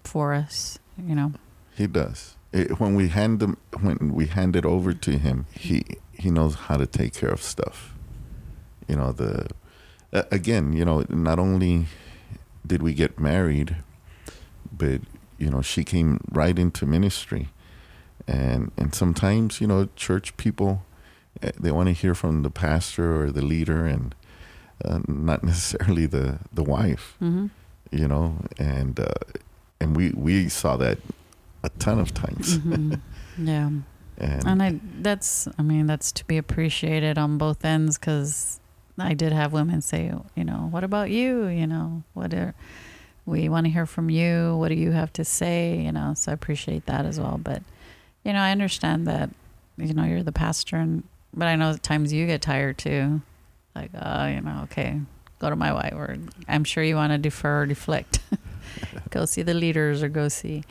for 0.05 0.35
us, 0.35 0.79
you 0.99 1.15
know. 1.15 1.33
He 1.75 1.87
does. 1.87 2.37
It, 2.53 2.79
when 2.81 2.95
we 2.95 3.09
hand 3.09 3.41
them, 3.41 3.57
when 3.81 4.13
we 4.13 4.27
hand 4.27 4.57
it 4.57 4.67
over 4.67 4.93
to 4.93 5.19
him, 5.19 5.47
he 5.53 5.85
he 6.13 6.31
knows 6.31 6.55
how 6.55 6.77
to 6.77 6.87
take 6.87 7.15
care 7.15 7.31
of 7.31 7.43
stuff. 7.43 7.95
You 8.89 8.97
know 8.97 9.13
the, 9.13 9.49
uh, 10.13 10.25
again, 10.31 10.75
you 10.75 10.85
know, 10.85 11.05
not 11.09 11.39
only 11.39 11.87
did 12.67 12.83
we 12.83 12.93
get 12.93 13.19
married, 13.19 13.77
but 14.71 15.01
you 15.39 15.51
know, 15.51 15.63
she 15.63 15.83
came 15.83 16.21
right 16.31 16.59
into 16.59 16.85
ministry, 16.85 17.49
and 18.29 18.71
and 18.77 18.95
sometimes 18.95 19.61
you 19.61 19.67
know, 19.67 19.89
church 19.97 20.37
people, 20.37 20.83
uh, 21.43 21.51
they 21.59 21.71
want 21.71 21.89
to 21.89 21.93
hear 21.93 22.15
from 22.15 22.43
the 22.43 22.51
pastor 22.51 23.23
or 23.23 23.31
the 23.31 23.43
leader, 23.43 23.87
and 23.87 24.15
uh, 24.85 25.01
not 25.09 25.43
necessarily 25.45 26.07
the 26.07 26.39
the 26.53 26.63
wife 26.63 27.17
Mm-hmm. 27.21 27.47
you 27.91 28.09
know, 28.09 28.37
and 28.59 28.99
uh, 29.01 29.07
and 29.81 29.97
we 29.97 30.11
we 30.11 30.49
saw 30.49 30.77
that 30.77 30.99
a 31.65 31.69
ton 31.79 31.99
of 31.99 32.13
times, 32.13 32.57
hmm 32.57 32.95
yeah. 33.39 33.71
and, 34.19 34.47
And 34.47 34.63
I, 34.63 34.81
that's, 35.01 35.49
I 35.59 35.63
mean, 35.63 35.87
that's 35.87 36.11
to 36.13 36.25
be 36.25 36.37
appreciated 36.37 37.19
on 37.19 37.39
both 37.39 37.65
ends 37.65 37.99
because 37.99 38.61
I 38.99 39.15
did 39.15 39.33
have 39.33 39.53
women 39.53 39.81
say, 39.81 40.13
you 40.35 40.45
know, 40.45 40.69
what 40.71 40.85
about 40.85 41.11
you? 41.11 41.47
You 41.47 41.67
know, 41.67 42.03
what 42.15 42.35
are, 42.35 42.53
we 43.27 43.49
want 43.49 43.67
to 43.67 43.71
hear 43.73 43.87
from 43.87 44.11
you. 44.11 44.57
What 44.57 44.69
do 44.69 44.75
you 44.75 44.91
have 44.91 45.13
to 45.15 45.25
say? 45.25 45.81
You 45.81 45.93
know, 45.93 46.15
so 46.15 46.31
I 46.33 46.35
appreciate 46.35 46.87
that 46.87 47.07
as 47.07 47.19
well. 47.21 47.39
But, 47.43 47.63
you 48.25 48.33
know, 48.33 48.41
I 48.41 48.53
understand 48.53 49.07
that, 49.07 49.31
you 49.77 49.95
know, 49.95 50.05
you're 50.05 50.23
the 50.23 50.33
pastor 50.33 50.77
and, 50.77 51.05
but 51.35 51.49
I 51.49 51.57
know 51.57 51.71
at 51.71 51.83
times 51.83 52.13
you 52.13 52.27
get 52.27 52.43
tired 52.43 52.79
too. 52.79 53.23
Like, 53.75 53.91
oh, 54.01 54.27
you 54.27 54.41
know, 54.41 54.61
okay, 54.65 55.01
go 55.39 55.51
to 55.51 55.57
my 55.57 55.73
wife 55.73 55.95
or 55.95 56.17
I'm 56.47 56.65
sure 56.65 56.85
you 56.85 56.97
want 56.97 57.13
to 57.13 57.19
defer 57.19 57.63
or 57.63 57.67
deflect. 57.67 58.21
go 59.11 59.25
see 59.25 59.43
the 59.43 59.55
leaders 59.55 60.03
or 60.03 60.09
go 60.09 60.29
see 60.29 60.65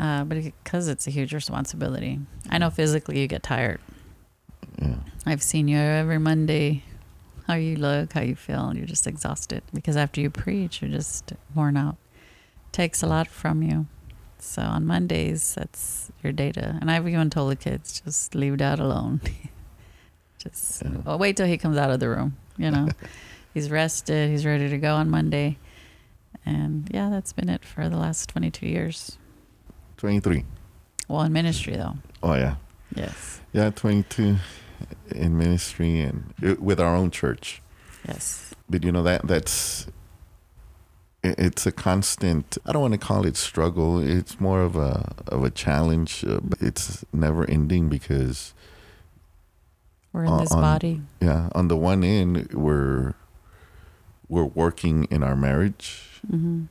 uh, 0.00 0.24
but 0.24 0.42
because 0.42 0.88
it's 0.88 1.06
a 1.06 1.10
huge 1.10 1.34
responsibility. 1.34 2.18
I 2.48 2.56
know 2.56 2.70
physically 2.70 3.20
you 3.20 3.26
get 3.26 3.42
tired. 3.42 3.80
yeah, 4.80 4.94
I've 5.26 5.42
seen 5.42 5.68
you 5.68 5.76
every 5.76 6.18
Monday, 6.18 6.84
how 7.46 7.54
you 7.54 7.76
look, 7.76 8.14
how 8.14 8.22
you 8.22 8.34
feel, 8.34 8.72
you're 8.74 8.86
just 8.86 9.06
exhausted 9.06 9.62
because 9.74 9.98
after 9.98 10.22
you 10.22 10.30
preach, 10.30 10.80
you're 10.80 10.90
just 10.90 11.34
worn 11.54 11.76
out. 11.76 11.96
It 12.68 12.72
Takes 12.72 13.02
a 13.02 13.06
lot 13.06 13.28
from 13.28 13.62
you. 13.62 13.86
So 14.42 14.62
on 14.62 14.86
Mondays, 14.86 15.54
that's 15.54 16.10
your 16.22 16.32
data. 16.32 16.78
And 16.80 16.90
I've 16.90 17.06
even 17.06 17.30
told 17.30 17.50
the 17.52 17.56
kids, 17.56 18.00
just 18.00 18.34
leave 18.34 18.56
dad 18.56 18.78
alone. 18.80 19.20
just 20.38 20.82
Yeah. 20.82 20.90
well, 21.04 21.18
wait 21.18 21.36
till 21.36 21.46
he 21.46 21.58
comes 21.58 21.76
out 21.76 21.90
of 21.90 22.00
the 22.00 22.08
room. 22.08 22.36
You 22.56 22.70
know, 22.70 22.88
he's 23.54 23.70
rested, 23.70 24.30
he's 24.30 24.44
ready 24.46 24.68
to 24.68 24.78
go 24.78 24.94
on 24.94 25.10
Monday. 25.10 25.58
And 26.46 26.88
yeah, 26.92 27.10
that's 27.10 27.32
been 27.32 27.48
it 27.48 27.64
for 27.64 27.88
the 27.88 27.96
last 27.96 28.28
22 28.30 28.66
years. 28.66 29.18
twenty 29.96 30.20
three. 30.20 30.44
Well, 31.08 31.22
in 31.22 31.32
ministry, 31.32 31.76
though. 31.76 31.96
Oh 32.22 32.34
yeah, 32.34 32.54
Yes. 32.94 33.40
yeah, 33.52 33.70
twenty 33.70 34.04
two 34.04 34.36
in 35.10 35.36
ministry 35.36 36.00
and 36.00 36.32
uh, 36.42 36.54
with 36.58 36.80
our 36.80 36.94
own 36.96 37.10
church. 37.10 37.60
Yes. 38.08 38.54
But 38.70 38.84
you 38.84 38.92
know 38.92 39.02
that 39.02 39.26
that's 39.26 39.86
it's 41.22 41.66
a 41.66 41.72
constant. 41.72 42.56
I 42.66 42.72
don't 42.72 42.82
want 42.82 42.94
to 42.94 42.98
call 42.98 43.26
it 43.26 43.36
struggle. 43.36 43.98
It's 44.00 44.40
more 44.40 44.62
of 44.62 44.76
a 44.76 45.12
of 45.28 45.44
a 45.44 45.50
challenge. 45.50 46.24
Uh, 46.24 46.40
it's 46.60 47.04
never 47.12 47.44
ending 47.48 47.88
because 47.88 48.54
We're 50.12 50.24
in 50.24 50.32
Uh, 50.32 50.38
this 50.40 50.50
body. 50.54 51.02
yeah, 51.20 51.50
on 51.54 51.68
the 51.68 51.76
one 51.76 52.02
end 52.04 52.52
we're 52.52 53.14
we're 54.28 54.44
working 54.44 55.04
in 55.10 55.22
our 55.22 55.36
marriage. 55.36 56.20
hmm 56.28 56.64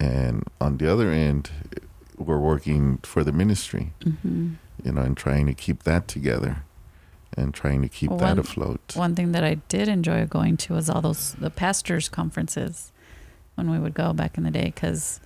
and 0.00 0.44
on 0.60 0.76
the 0.78 0.86
other 0.92 1.10
end 1.10 1.50
we're 2.16 2.38
working 2.38 2.98
for 3.02 3.24
the 3.24 3.32
ministry 3.32 3.92
hmm 4.04 4.54
you 4.84 4.92
know 4.92 5.02
and 5.02 5.16
trying 5.16 5.44
to 5.46 5.52
keep 5.54 5.82
that 5.82 6.06
together 6.06 6.58
and 7.36 7.52
trying 7.52 7.82
to 7.82 7.88
keep 7.88 8.10
Well, 8.10 8.18
that 8.20 8.38
afloat 8.38 8.94
One 8.94 9.14
thing 9.16 9.32
that 9.32 9.42
I 9.42 9.54
did 9.68 9.88
enjoy 9.88 10.24
going 10.26 10.56
to 10.58 10.74
was 10.74 10.88
all 10.88 11.00
those 11.02 11.34
the 11.40 11.50
pastors' 11.50 12.08
conferences 12.08 12.92
when 13.58 13.70
we 13.70 13.78
would 13.78 13.92
go 13.94 14.12
back 14.14 14.38
in 14.38 14.44
the 14.44 14.50
day 14.50 14.66
because 14.74 15.20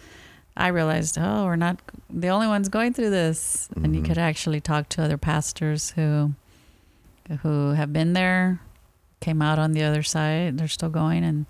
I 0.57 0.69
realized, 0.69 1.17
oh, 1.21 1.45
we're 1.45 1.57
not 1.57 1.79
the 2.11 2.29
only 2.29 2.47
ones 2.49 2.69
going 2.69 2.93
through 2.93 3.11
this, 3.11 3.69
and 3.77 3.95
you 3.95 4.03
Mhm. 4.03 4.07
could 4.07 4.19
actually 4.19 4.61
talk 4.61 4.89
to 4.91 5.03
other 5.05 5.17
pastors 5.19 5.91
who 5.93 6.35
who 7.43 7.71
have 7.71 7.93
been 7.93 8.13
there, 8.15 8.61
came 9.21 9.41
out 9.41 9.59
on 9.59 9.73
the 9.73 9.83
other 9.85 10.03
side, 10.03 10.59
they're 10.59 10.67
still 10.69 10.91
going, 10.91 11.23
and 11.25 11.47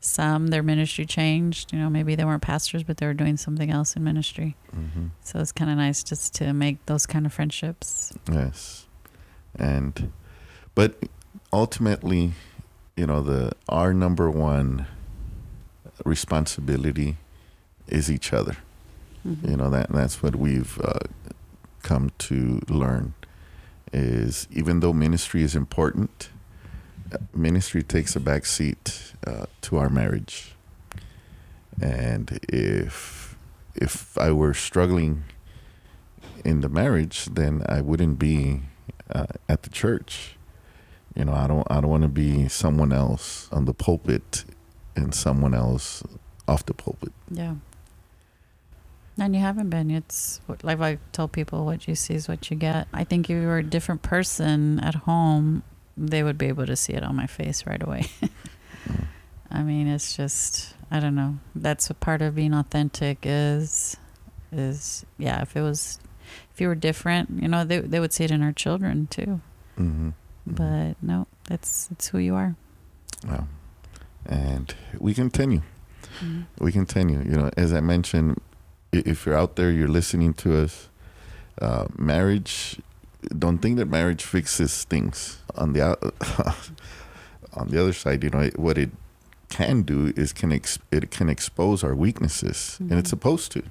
some 0.00 0.46
their 0.48 0.62
ministry 0.62 1.04
changed. 1.04 1.72
You 1.72 1.78
know, 1.78 1.90
maybe 1.90 2.14
they 2.16 2.24
weren't 2.24 2.42
pastors, 2.42 2.82
but 2.82 2.96
they 2.96 3.06
were 3.06 3.14
doing 3.14 3.36
something 3.36 3.70
else 3.70 3.94
in 3.94 4.02
ministry. 4.02 4.56
hmm 4.72 5.08
So 5.22 5.38
it's 5.38 5.52
kind 5.52 5.70
of 5.70 5.76
nice 5.76 6.02
just 6.02 6.34
to 6.36 6.52
make 6.54 6.84
those 6.86 7.06
kind 7.06 7.26
of 7.26 7.32
friendships. 7.32 8.12
yes 8.32 8.86
and 9.56 10.12
but 10.76 10.94
ultimately 11.52 12.32
you 12.96 13.04
know 13.06 13.20
the 13.20 13.50
our 13.68 13.92
number 13.92 14.30
one 14.30 14.86
responsibility 16.04 17.16
is 17.88 18.10
each 18.10 18.32
other. 18.32 18.56
Mhm. 19.26 19.50
you 19.50 19.56
know 19.56 19.68
that 19.68 19.90
that's 19.92 20.22
what 20.22 20.34
we've 20.34 20.80
uh, 20.80 21.00
come 21.82 22.10
to 22.18 22.60
learn 22.70 23.12
is 23.92 24.48
even 24.50 24.80
though 24.80 24.94
ministry 24.94 25.42
is 25.42 25.54
important 25.54 26.30
uh, 27.12 27.18
ministry 27.34 27.82
takes 27.82 28.16
a 28.16 28.20
back 28.20 28.46
seat 28.46 29.12
uh, 29.26 29.44
to 29.60 29.76
our 29.76 29.90
marriage. 29.90 30.54
And 31.82 32.38
if 32.48 33.36
if 33.74 34.16
i 34.18 34.30
were 34.32 34.54
struggling 34.54 35.24
in 36.44 36.60
the 36.62 36.68
marriage 36.68 37.26
then 37.26 37.62
i 37.68 37.80
wouldn't 37.82 38.18
be 38.18 38.60
uh, 39.14 39.26
at 39.48 39.62
the 39.64 39.70
church. 39.70 40.36
You 41.14 41.24
know 41.26 41.34
i 41.34 41.46
don't 41.46 41.66
i 41.70 41.80
don't 41.80 41.90
want 41.90 42.04
to 42.04 42.08
be 42.08 42.48
someone 42.48 42.92
else 42.92 43.48
on 43.52 43.64
the 43.66 43.74
pulpit 43.74 44.44
and 44.96 45.14
someone 45.14 45.54
else 45.54 46.02
off 46.48 46.66
the 46.66 46.74
pulpit 46.74 47.12
Yeah. 47.30 47.54
And 49.18 49.34
you 49.34 49.40
haven't 49.42 49.68
been. 49.68 49.90
It's 49.90 50.40
like 50.62 50.80
I 50.80 50.98
tell 51.12 51.28
people, 51.28 51.66
what 51.66 51.86
you 51.86 51.94
see 51.94 52.14
is 52.14 52.26
what 52.26 52.50
you 52.50 52.56
get. 52.56 52.88
I 52.92 53.04
think 53.04 53.28
if 53.28 53.36
you 53.36 53.46
were 53.46 53.58
a 53.58 53.62
different 53.62 54.00
person 54.00 54.80
at 54.80 54.94
home, 54.94 55.62
they 55.94 56.22
would 56.22 56.38
be 56.38 56.46
able 56.46 56.64
to 56.64 56.74
see 56.74 56.94
it 56.94 57.02
on 57.02 57.16
my 57.16 57.26
face 57.26 57.66
right 57.66 57.82
away. 57.82 58.06
I 59.50 59.62
mean, 59.62 59.88
it's 59.88 60.16
just 60.16 60.74
I 60.90 61.00
don't 61.00 61.14
know. 61.14 61.38
That's 61.54 61.90
a 61.90 61.94
part 61.94 62.22
of 62.22 62.34
being 62.34 62.54
authentic 62.54 63.18
is 63.24 63.96
is 64.52 65.04
yeah. 65.18 65.42
If 65.42 65.54
it 65.54 65.60
was, 65.60 65.98
if 66.54 66.60
you 66.60 66.68
were 66.68 66.74
different, 66.74 67.42
you 67.42 67.48
know, 67.48 67.64
they 67.64 67.80
they 67.80 68.00
would 68.00 68.14
see 68.14 68.24
it 68.24 68.30
in 68.30 68.42
our 68.42 68.52
children 68.52 69.06
too. 69.08 69.40
mm-hmm. 69.78 70.10
But 70.46 70.94
no, 71.02 71.26
that's 71.44 71.88
it's 71.90 72.08
who 72.08 72.18
you 72.18 72.34
are. 72.36 72.56
Wow. 73.26 73.46
And 74.30 74.72
we 74.98 75.12
continue. 75.14 75.62
Mhm. 76.20 76.44
We 76.60 76.72
continue. 76.72 77.18
You 77.18 77.36
know, 77.36 77.50
as 77.56 77.72
I 77.72 77.80
mentioned, 77.80 78.40
if 78.92 79.26
you're 79.26 79.36
out 79.36 79.56
there, 79.56 79.70
you're 79.72 79.88
listening 79.88 80.34
to 80.34 80.56
us, 80.64 80.88
uh, 81.60 81.86
marriage, 81.98 82.80
don't 83.38 83.58
think 83.58 83.76
that 83.78 83.86
marriage 83.88 84.22
fixes 84.24 84.84
things. 84.84 85.38
On 85.56 85.72
the 85.72 85.82
on 87.54 87.68
the 87.68 87.80
other 87.82 87.92
side, 87.92 88.22
you 88.24 88.30
know, 88.30 88.40
it- 88.40 88.58
what 88.58 88.78
it 88.78 88.90
can 89.48 89.82
do 89.82 90.12
is 90.16 90.32
can 90.32 90.52
ex- 90.52 90.78
it 90.92 91.10
can 91.10 91.28
expose 91.28 91.82
our 91.82 91.94
weaknesses, 91.94 92.76
and 92.80 92.92
it's 92.92 93.08
Mhm. 93.08 93.16
supposed 93.16 93.50
to, 93.52 93.62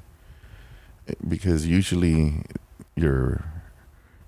because 1.28 1.66
usually 1.66 2.44
your 2.96 3.46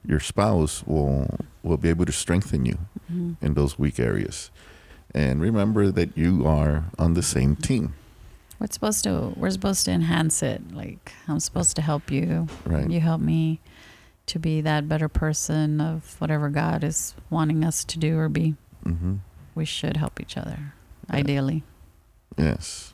your 0.07 0.19
spouse 0.21 0.83
will 0.87 1.27
will 1.61 1.77
be 1.77 1.89
able 1.89 2.05
to 2.05 2.11
strengthen 2.13 2.65
you 2.65 2.77
Mhm. 3.11 3.35
in 3.41 3.53
those 3.53 3.77
weak 3.77 3.99
areas. 3.99 4.49
And 5.13 5.41
remember 5.41 5.91
that 5.91 6.17
you 6.17 6.45
are 6.47 6.85
on 6.97 7.13
the 7.15 7.23
same 7.23 7.55
team. 7.55 7.93
We're 8.59 8.67
supposed 8.69 9.03
to 9.05 9.33
we're 9.35 9.49
supposed 9.49 9.85
to 9.85 9.91
enhance 9.91 10.43
it. 10.43 10.73
Like 10.73 11.11
I'm 11.27 11.39
supposed 11.39 11.75
to 11.77 11.81
help 11.81 12.11
you. 12.11 12.47
Right. 12.65 12.89
You 12.89 12.99
help 12.99 13.19
me 13.21 13.59
to 14.27 14.39
be 14.39 14.61
that 14.61 14.87
better 14.87 15.09
person 15.09 15.81
of 15.81 16.15
whatever 16.21 16.49
God 16.49 16.83
is 16.83 17.15
wanting 17.29 17.63
us 17.65 17.83
to 17.85 17.99
do 17.99 18.17
or 18.17 18.29
be. 18.29 18.55
hmm 18.83 19.15
We 19.55 19.65
should 19.65 19.97
help 19.97 20.21
each 20.21 20.37
other, 20.37 20.73
Yeah. 21.09 21.15
ideally. 21.17 21.63
Yes. 22.37 22.93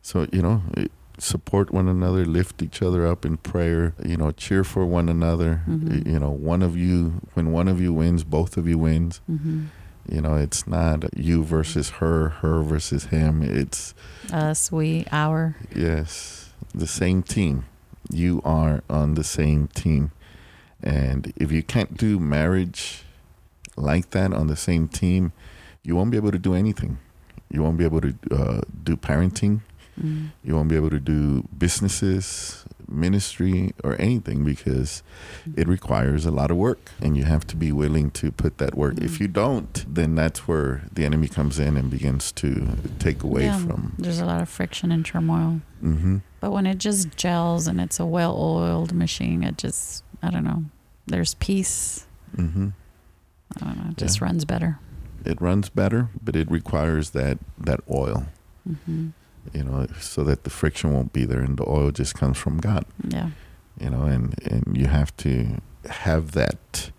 So, 0.00 0.26
you 0.32 0.40
know, 0.40 0.62
eh, 0.76 0.86
support 1.18 1.70
one 1.72 1.88
another, 1.88 2.24
lift 2.24 2.62
each 2.62 2.80
other 2.80 3.06
up 3.06 3.26
in 3.26 3.36
prayer, 3.36 3.92
you 4.02 4.16
know, 4.16 4.30
cheer 4.30 4.64
for 4.64 4.86
one 4.86 5.08
another. 5.10 5.60
Mhm. 5.68 6.06
You 6.06 6.18
know, 6.20 6.30
one 6.30 6.62
of 6.62 6.76
you, 6.76 7.20
when 7.34 7.52
one 7.52 7.68
of 7.68 7.78
you 7.80 7.92
wins, 7.92 8.24
both 8.24 8.56
of 8.56 8.66
you 8.66 8.78
wins. 8.78 9.20
hmm 9.26 9.64
You 10.10 10.20
know, 10.20 10.34
it's 10.34 10.66
not 10.66 11.04
you 11.16 11.44
versus 11.44 11.90
her, 12.00 12.30
her 12.40 12.62
versus 12.62 13.04
him. 13.06 13.42
It's, 13.42 13.94
Us, 14.32 14.72
we, 14.72 15.06
our. 15.12 15.56
yes, 15.74 16.50
the 16.74 16.88
same 16.88 17.22
team. 17.22 17.66
You 18.10 18.42
are 18.44 18.82
on 18.90 19.14
the 19.14 19.22
same 19.22 19.68
team. 19.68 20.10
And 20.82 21.32
if 21.36 21.52
you 21.52 21.62
can't 21.62 21.96
do 21.96 22.18
marriage 22.18 23.04
like 23.76 24.10
that 24.10 24.32
on 24.32 24.48
the 24.48 24.56
same 24.56 24.88
team, 24.88 25.32
you 25.84 25.94
won't 25.94 26.10
be 26.10 26.16
able 26.16 26.32
to 26.32 26.38
do 26.38 26.54
anything. 26.54 26.98
You 27.48 27.62
won't 27.62 27.78
be 27.78 27.84
able 27.84 28.00
to 28.00 28.14
uh, 28.32 28.60
do 28.82 28.96
parenting. 28.96 29.60
Mm. 30.00 30.30
You 30.42 30.56
won't 30.56 30.68
be 30.68 30.76
able 30.76 30.90
to 30.90 31.00
do 31.00 31.44
businesses, 31.56 32.64
ministry, 32.90 33.72
or 33.84 33.96
anything 34.00 34.44
because 34.44 35.02
it 35.56 35.68
requires 35.68 36.26
a 36.26 36.30
lot 36.30 36.50
of 36.50 36.56
work 36.56 36.90
and 37.00 37.16
you 37.16 37.24
have 37.24 37.46
to 37.46 37.56
be 37.56 37.72
willing 37.72 38.10
to 38.12 38.30
put 38.32 38.58
that 38.58 38.74
work. 38.74 38.98
If 38.98 39.16
Mhm. 39.16 39.20
you 39.20 39.28
don't, 39.28 39.94
then 39.94 40.14
that's 40.14 40.46
where 40.48 40.82
the 40.92 41.04
enemy 41.04 41.28
comes 41.28 41.58
in 41.58 41.76
and 41.76 41.90
begins 41.90 42.32
to 42.32 42.76
take 42.98 43.22
away 43.22 43.44
Yeah, 43.44 43.58
from. 43.58 43.94
There's 43.98 44.20
a 44.20 44.26
lot 44.26 44.42
of 44.42 44.48
friction 44.48 44.90
and 44.92 45.04
turmoil. 45.04 45.60
hmm 45.80 46.18
But 46.40 46.52
when 46.52 46.66
it 46.66 46.78
just 46.78 47.16
gels 47.16 47.66
and 47.66 47.80
it's 47.80 48.00
a 48.00 48.06
well 48.06 48.34
oiled 48.36 48.92
machine, 48.92 49.42
it 49.42 49.56
just, 49.58 50.02
I 50.22 50.30
don't 50.30 50.44
know, 50.44 50.64
there's 51.06 51.34
peace. 51.34 52.06
hmm 52.36 52.68
I 53.60 53.64
don't 53.64 53.76
know, 53.78 53.90
it 53.90 53.96
just 53.96 54.20
Yeah. 54.20 54.26
runs 54.26 54.44
better. 54.44 54.78
It 55.24 55.40
runs 55.40 55.68
better, 55.68 56.08
but 56.24 56.34
it 56.36 56.50
requires 56.50 57.10
that, 57.10 57.38
that 57.58 57.80
oil, 57.90 58.26
hmm 58.86 59.08
you 59.52 59.64
know, 59.64 59.86
so 60.00 60.22
that 60.24 60.44
the 60.44 60.50
friction 60.50 60.92
won't 60.92 61.12
be 61.12 61.24
there 61.24 61.40
and 61.40 61.56
the 61.56 61.68
oil 61.68 61.90
just 61.90 62.14
comes 62.14 62.38
from 62.38 62.58
God. 62.58 62.84
Yeah. 63.08 63.30
you 63.80 63.90
know, 63.90 64.02
and, 64.02 64.34
and 64.44 64.76
you 64.76 64.86
have 64.86 65.16
to 65.18 65.58
have 65.88 66.32
that 66.32 66.90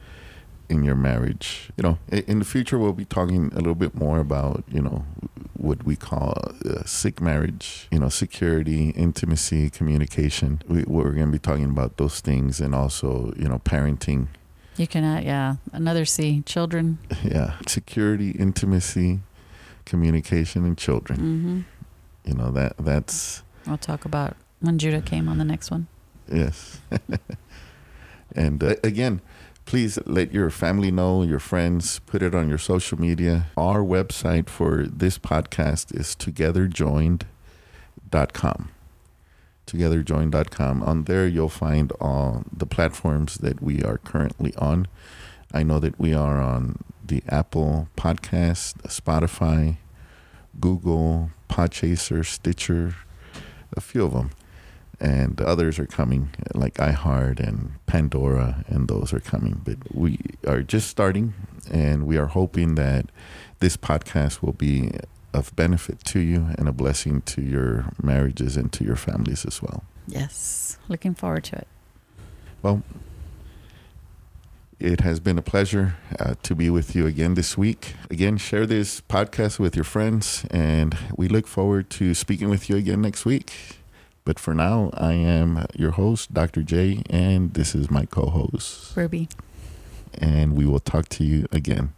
in 0.70 0.84
your 0.84 0.96
marriage. 0.96 1.70
You 1.78 1.84
know, 1.84 1.98
in 2.10 2.39
the 2.39 2.46
future, 2.46 2.78
we'll 2.80 2.94
be 2.94 3.06
talking 3.06 3.52
a 3.54 3.58
little 3.58 3.76
bit 3.76 3.94
more 3.94 4.20
about, 4.20 4.64
you 4.72 4.82
know, 4.82 5.06
what 5.54 5.84
we 5.84 5.96
call 5.96 6.34
uh, 6.66 6.84
sick 6.86 7.22
marriage, 7.22 7.88
you 7.92 8.00
know, 8.00 8.10
security, 8.10 8.89
intimacy, 8.92 9.70
communication. 9.70 10.62
We, 10.68 10.84
we're 10.88 11.12
going 11.12 11.28
to 11.28 11.32
be 11.32 11.39
talking 11.39 11.66
about 11.66 11.98
those 11.98 12.20
things 12.22 12.60
and 12.60 12.74
also, 12.74 13.34
you 13.38 13.48
know, 13.48 13.60
parenting. 13.60 14.28
You 14.78 14.88
can, 14.88 15.04
uh, 15.04 15.22
yeah, 15.24 15.56
another 15.74 16.06
C, 16.06 16.42
children. 16.46 16.98
Yeah. 17.24 17.54
Security, 17.68 18.32
intimacy, 18.32 19.20
communication, 19.86 20.66
and 20.66 20.78
children. 20.78 21.20
hmm 21.20 21.62
You 22.26 22.36
know, 22.36 22.52
that 22.52 22.76
that's, 22.78 23.44
We'll 23.66 23.78
talk 23.78 24.06
about 24.06 24.36
when 24.60 24.78
Judah 24.78 25.02
came 25.02 25.28
on 25.28 25.38
the 25.38 25.46
next 25.46 25.72
one. 25.72 25.88
Yes. 26.32 26.80
and 28.36 28.64
uh, 28.64 28.76
again, 28.84 29.22
please 29.66 29.98
let 30.06 30.34
your 30.34 30.50
family 30.50 30.92
know, 30.92 31.24
your 31.24 31.40
friends, 31.40 32.00
put 32.00 32.22
it 32.22 32.36
on 32.36 32.50
your 32.50 32.58
social 32.58 33.00
media. 33.00 33.48
Our 33.58 33.80
website 33.80 34.50
for 34.50 34.86
this 34.86 35.18
podcast 35.18 35.98
is 35.98 36.16
togetherjoined.com. 36.16 38.70
Togetherjoined.com. 39.68 40.84
On 40.84 41.04
there, 41.04 41.28
you'll 41.28 41.50
find 41.50 41.92
all 42.02 42.44
the 42.52 42.66
platforms 42.66 43.36
that 43.36 43.62
we 43.62 43.84
are 43.84 43.98
currently 43.98 44.54
on. 44.56 44.88
I 45.54 45.64
know 45.64 45.80
that 45.80 46.00
we 46.00 46.14
are 46.14 46.42
on 46.42 46.78
the 47.06 47.24
Apple 47.28 47.90
Podcast, 47.98 48.82
Spotify, 48.84 49.78
Google, 50.60 51.32
Podchaser, 51.52 52.26
Stitcher, 52.26 52.95
a 53.76 53.82
few 53.82 54.06
of 54.06 54.14
them 54.14 54.32
and 54.99 55.41
others 55.41 55.80
are 55.80 55.86
coming 55.88 56.30
like 56.54 56.76
iHeart 56.76 57.39
and 57.39 57.72
Pandora 57.88 58.64
and 58.68 58.88
those 58.88 59.12
are 59.14 59.20
coming 59.20 59.60
but 59.64 59.78
we 59.95 60.20
are 60.47 60.62
just 60.62 60.88
starting 60.89 61.34
and 61.72 62.06
we 62.06 62.18
are 62.18 62.28
hoping 62.28 62.76
that 62.76 63.06
this 63.60 63.76
podcast 63.78 64.41
will 64.43 64.54
be 64.54 64.91
of 65.34 65.56
benefit 65.56 66.04
to 66.04 66.20
you 66.20 66.49
and 66.58 66.68
a 66.68 66.72
blessing 66.72 67.22
to 67.22 67.41
your 67.41 67.86
marriages 68.04 68.58
and 68.58 68.72
to 68.74 68.84
your 68.84 68.95
families 68.95 69.45
as 69.45 69.62
well 69.62 69.84
Yes. 70.08 70.78
Looking 70.89 71.16
forward 71.16 71.43
to 71.45 71.56
it. 71.58 71.68
well 72.62 72.84
it 74.82 75.02
has 75.02 75.20
been 75.20 75.38
a 75.38 75.42
pleasure 75.42 75.96
uh, 76.20 76.34
to 76.44 76.56
be 76.56 76.70
with 76.70 76.96
you 76.96 77.06
again 77.06 77.36
this 77.36 77.58
week. 77.58 77.94
Again, 78.10 78.38
share 78.38 78.66
this 78.66 79.02
podcast 79.02 79.60
with 79.60 79.76
your 79.76 79.86
friends, 79.86 80.46
and 80.50 80.98
we 81.16 81.28
look 81.28 81.48
forward 81.48 81.90
to 81.92 82.14
speaking 82.14 82.50
with 82.50 82.70
you 82.70 82.76
again 82.76 83.02
next 83.02 83.26
week. 83.26 83.54
But 84.26 84.40
for 84.40 84.54
now, 84.54 84.90
I 84.94 85.14
am 85.14 85.66
your 85.76 85.92
host, 85.92 86.34
Dr. 86.34 86.64
J, 86.64 87.04
and 87.10 87.54
this 87.54 87.76
is 87.76 87.90
my 87.90 88.06
co 88.06 88.28
host. 88.28 88.96
Ruby. 88.96 89.30
And 90.16 90.56
we 90.56 90.66
will 90.66 90.80
talk 90.80 91.10
to 91.10 91.24
you 91.24 91.48
again. 91.52 91.94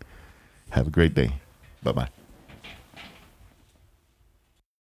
Have 0.72 0.88
a 0.88 0.92
great 0.92 1.14
day. 1.14 1.36
Bye 1.84 1.92
bye. 1.94 2.23